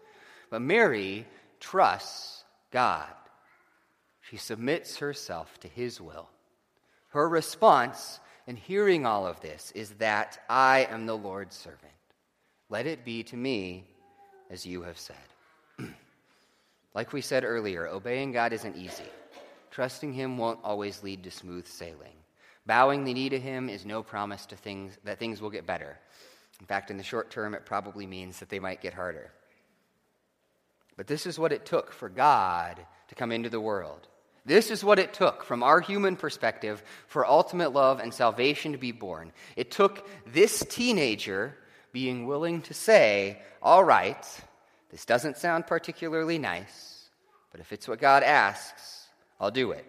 But 0.50 0.60
Mary 0.60 1.26
trusts 1.60 2.44
God. 2.70 3.08
She 4.20 4.36
submits 4.36 4.98
herself 4.98 5.58
to 5.60 5.68
his 5.68 6.00
will. 6.00 6.28
Her 7.08 7.28
response 7.28 8.20
in 8.46 8.56
hearing 8.56 9.06
all 9.06 9.26
of 9.26 9.40
this 9.40 9.72
is 9.74 9.90
that 9.92 10.38
I 10.50 10.86
am 10.90 11.06
the 11.06 11.16
Lord's 11.16 11.56
servant. 11.56 11.92
Let 12.68 12.86
it 12.86 13.04
be 13.04 13.22
to 13.24 13.36
me 13.36 13.86
as 14.50 14.66
you 14.66 14.82
have 14.82 14.98
said. 14.98 15.16
like 16.94 17.12
we 17.12 17.20
said 17.20 17.44
earlier, 17.44 17.86
obeying 17.86 18.32
God 18.32 18.52
isn't 18.52 18.76
easy. 18.76 19.04
Trusting 19.78 20.12
Him 20.12 20.38
won't 20.38 20.58
always 20.64 21.04
lead 21.04 21.22
to 21.22 21.30
smooth 21.30 21.68
sailing. 21.68 22.16
Bowing 22.66 23.04
the 23.04 23.14
knee 23.14 23.28
to 23.28 23.38
Him 23.38 23.68
is 23.68 23.86
no 23.86 24.02
promise 24.02 24.44
to 24.46 24.56
things, 24.56 24.98
that 25.04 25.20
things 25.20 25.40
will 25.40 25.50
get 25.50 25.68
better. 25.68 25.96
In 26.58 26.66
fact, 26.66 26.90
in 26.90 26.96
the 26.96 27.04
short 27.04 27.30
term, 27.30 27.54
it 27.54 27.64
probably 27.64 28.04
means 28.04 28.40
that 28.40 28.48
they 28.48 28.58
might 28.58 28.80
get 28.80 28.92
harder. 28.92 29.30
But 30.96 31.06
this 31.06 31.28
is 31.28 31.38
what 31.38 31.52
it 31.52 31.64
took 31.64 31.92
for 31.92 32.08
God 32.08 32.84
to 33.06 33.14
come 33.14 33.30
into 33.30 33.50
the 33.50 33.60
world. 33.60 34.08
This 34.44 34.72
is 34.72 34.82
what 34.82 34.98
it 34.98 35.12
took, 35.12 35.44
from 35.44 35.62
our 35.62 35.80
human 35.80 36.16
perspective, 36.16 36.82
for 37.06 37.24
ultimate 37.24 37.72
love 37.72 38.00
and 38.00 38.12
salvation 38.12 38.72
to 38.72 38.78
be 38.78 38.90
born. 38.90 39.30
It 39.54 39.70
took 39.70 40.08
this 40.26 40.66
teenager 40.68 41.54
being 41.92 42.26
willing 42.26 42.62
to 42.62 42.74
say, 42.74 43.40
All 43.62 43.84
right, 43.84 44.26
this 44.90 45.04
doesn't 45.04 45.36
sound 45.36 45.68
particularly 45.68 46.38
nice, 46.38 47.10
but 47.52 47.60
if 47.60 47.72
it's 47.72 47.86
what 47.86 48.00
God 48.00 48.24
asks, 48.24 48.97
I'll 49.40 49.50
do 49.50 49.72
it. 49.72 49.84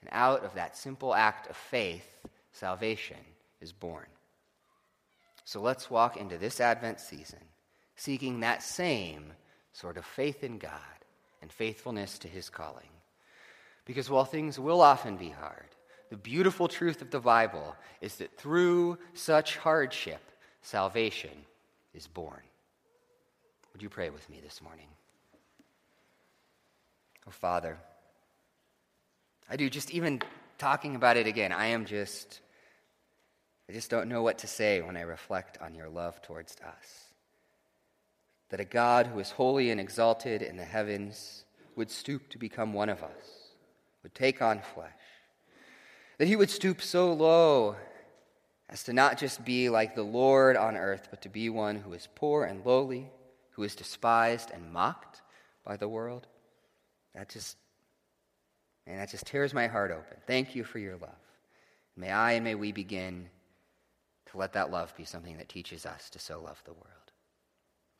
And 0.00 0.10
out 0.12 0.44
of 0.44 0.54
that 0.54 0.76
simple 0.76 1.14
act 1.14 1.48
of 1.48 1.56
faith, 1.56 2.06
salvation 2.52 3.16
is 3.60 3.72
born. 3.72 4.06
So 5.44 5.60
let's 5.60 5.90
walk 5.90 6.16
into 6.16 6.38
this 6.38 6.60
Advent 6.60 7.00
season 7.00 7.40
seeking 7.96 8.40
that 8.40 8.62
same 8.62 9.32
sort 9.72 9.96
of 9.96 10.04
faith 10.04 10.42
in 10.42 10.58
God 10.58 10.80
and 11.42 11.52
faithfulness 11.52 12.18
to 12.18 12.28
his 12.28 12.48
calling. 12.50 12.88
Because 13.84 14.10
while 14.10 14.24
things 14.24 14.58
will 14.58 14.80
often 14.80 15.16
be 15.16 15.28
hard, 15.28 15.68
the 16.10 16.16
beautiful 16.16 16.68
truth 16.68 17.02
of 17.02 17.10
the 17.10 17.20
Bible 17.20 17.76
is 18.00 18.16
that 18.16 18.36
through 18.36 18.98
such 19.14 19.56
hardship, 19.56 20.20
salvation 20.62 21.44
is 21.92 22.06
born. 22.06 22.40
Would 23.72 23.82
you 23.82 23.88
pray 23.88 24.10
with 24.10 24.28
me 24.30 24.40
this 24.42 24.62
morning? 24.62 24.86
Oh, 27.26 27.30
Father, 27.30 27.78
I 29.48 29.56
do. 29.56 29.68
Just 29.68 29.90
even 29.90 30.22
talking 30.58 30.96
about 30.96 31.16
it 31.16 31.26
again, 31.26 31.52
I 31.52 31.66
am 31.66 31.84
just, 31.84 32.40
I 33.68 33.72
just 33.72 33.90
don't 33.90 34.08
know 34.08 34.22
what 34.22 34.38
to 34.38 34.46
say 34.46 34.80
when 34.80 34.96
I 34.96 35.02
reflect 35.02 35.58
on 35.60 35.74
your 35.74 35.88
love 35.88 36.22
towards 36.22 36.56
us. 36.60 37.10
That 38.50 38.60
a 38.60 38.64
God 38.64 39.06
who 39.06 39.18
is 39.18 39.30
holy 39.30 39.70
and 39.70 39.80
exalted 39.80 40.42
in 40.42 40.56
the 40.56 40.64
heavens 40.64 41.44
would 41.76 41.90
stoop 41.90 42.28
to 42.30 42.38
become 42.38 42.72
one 42.72 42.88
of 42.88 43.02
us, 43.02 43.50
would 44.02 44.14
take 44.14 44.40
on 44.40 44.60
flesh. 44.74 44.90
That 46.18 46.28
he 46.28 46.36
would 46.36 46.50
stoop 46.50 46.80
so 46.80 47.12
low 47.12 47.76
as 48.68 48.84
to 48.84 48.92
not 48.92 49.18
just 49.18 49.44
be 49.44 49.68
like 49.68 49.94
the 49.94 50.02
Lord 50.02 50.56
on 50.56 50.76
earth, 50.76 51.08
but 51.10 51.20
to 51.22 51.28
be 51.28 51.50
one 51.50 51.76
who 51.76 51.92
is 51.92 52.08
poor 52.14 52.44
and 52.44 52.64
lowly, 52.64 53.10
who 53.50 53.62
is 53.62 53.74
despised 53.74 54.50
and 54.52 54.72
mocked 54.72 55.22
by 55.64 55.76
the 55.76 55.88
world. 55.88 56.26
That 57.14 57.28
just 57.28 57.56
and 58.86 58.98
that 58.98 59.10
just 59.10 59.26
tears 59.26 59.54
my 59.54 59.66
heart 59.66 59.90
open. 59.90 60.18
Thank 60.26 60.54
you 60.54 60.64
for 60.64 60.78
your 60.78 60.96
love. 60.96 61.10
May 61.96 62.10
I 62.10 62.32
and 62.32 62.44
may 62.44 62.54
we 62.54 62.72
begin 62.72 63.28
to 64.30 64.38
let 64.38 64.52
that 64.54 64.70
love 64.70 64.94
be 64.96 65.04
something 65.04 65.38
that 65.38 65.48
teaches 65.48 65.86
us 65.86 66.10
to 66.10 66.18
so 66.18 66.40
love 66.40 66.60
the 66.64 66.72
world. 66.72 66.88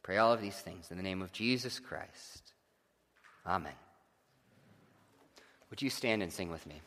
Pray 0.03 0.19
all 0.19 0.33
of 0.33 0.41
these 0.41 0.57
things 0.57 0.91
in 0.91 0.97
the 0.97 1.03
name 1.03 1.23
of 1.23 1.33
Jesus 1.33 1.81
Christ. 1.81 2.53
Amen. 3.47 3.73
Would 5.71 5.81
you 5.81 5.91
stand 5.91 6.23
and 6.23 6.33
sing 6.33 6.51
with 6.51 6.67
me? 6.67 6.81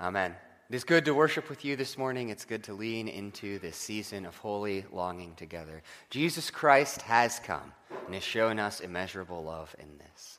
Amen. 0.00 0.34
It 0.70 0.74
is 0.74 0.84
good 0.84 1.04
to 1.04 1.14
worship 1.14 1.50
with 1.50 1.62
you 1.62 1.76
this 1.76 1.98
morning. 1.98 2.30
It's 2.30 2.46
good 2.46 2.64
to 2.64 2.72
lean 2.72 3.06
into 3.06 3.58
this 3.58 3.76
season 3.76 4.24
of 4.24 4.34
holy 4.34 4.86
longing 4.90 5.34
together. 5.34 5.82
Jesus 6.08 6.50
Christ 6.50 7.02
has 7.02 7.38
come 7.40 7.74
and 8.06 8.14
has 8.14 8.24
shown 8.24 8.58
us 8.58 8.80
immeasurable 8.80 9.44
love 9.44 9.76
in 9.78 9.98
this. 9.98 10.38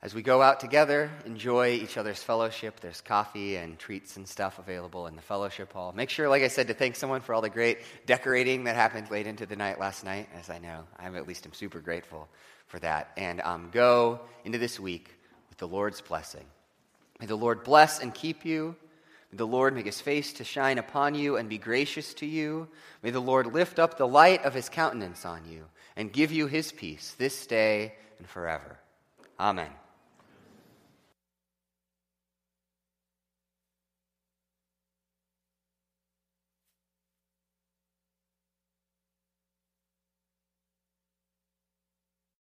As 0.00 0.14
we 0.14 0.22
go 0.22 0.42
out 0.42 0.60
together, 0.60 1.10
enjoy 1.24 1.70
each 1.70 1.96
other's 1.96 2.22
fellowship. 2.22 2.78
There's 2.78 3.00
coffee 3.00 3.56
and 3.56 3.80
treats 3.80 4.16
and 4.16 4.28
stuff 4.28 4.60
available 4.60 5.08
in 5.08 5.16
the 5.16 5.22
fellowship 5.22 5.72
hall. 5.72 5.92
Make 5.92 6.10
sure, 6.10 6.28
like 6.28 6.44
I 6.44 6.48
said, 6.48 6.68
to 6.68 6.74
thank 6.74 6.94
someone 6.94 7.22
for 7.22 7.34
all 7.34 7.42
the 7.42 7.50
great 7.50 7.78
decorating 8.06 8.62
that 8.64 8.76
happened 8.76 9.10
late 9.10 9.26
into 9.26 9.46
the 9.46 9.56
night 9.56 9.80
last 9.80 10.04
night, 10.04 10.28
as 10.38 10.50
I 10.50 10.58
know. 10.58 10.84
I 11.00 11.06
am 11.06 11.16
at 11.16 11.26
least 11.26 11.46
I'm 11.46 11.52
super 11.52 11.80
grateful 11.80 12.28
for 12.68 12.78
that. 12.78 13.10
And 13.16 13.40
um, 13.40 13.70
go 13.72 14.20
into 14.44 14.58
this 14.58 14.78
week 14.78 15.10
with 15.48 15.58
the 15.58 15.66
Lord's 15.66 16.00
blessing. 16.00 16.44
May 17.20 17.26
the 17.26 17.36
Lord 17.36 17.64
bless 17.64 18.00
and 18.00 18.14
keep 18.14 18.44
you. 18.44 18.76
May 19.32 19.38
the 19.38 19.46
Lord 19.46 19.74
make 19.74 19.86
his 19.86 20.00
face 20.00 20.32
to 20.34 20.44
shine 20.44 20.78
upon 20.78 21.14
you 21.14 21.36
and 21.36 21.48
be 21.48 21.58
gracious 21.58 22.14
to 22.14 22.26
you. 22.26 22.68
May 23.02 23.10
the 23.10 23.20
Lord 23.20 23.46
lift 23.46 23.78
up 23.78 23.96
the 23.96 24.06
light 24.06 24.44
of 24.44 24.54
his 24.54 24.68
countenance 24.68 25.24
on 25.24 25.44
you 25.48 25.64
and 25.96 26.12
give 26.12 26.30
you 26.30 26.46
his 26.46 26.72
peace 26.72 27.14
this 27.18 27.46
day 27.46 27.94
and 28.18 28.28
forever. 28.28 28.78
Amen. 29.40 29.70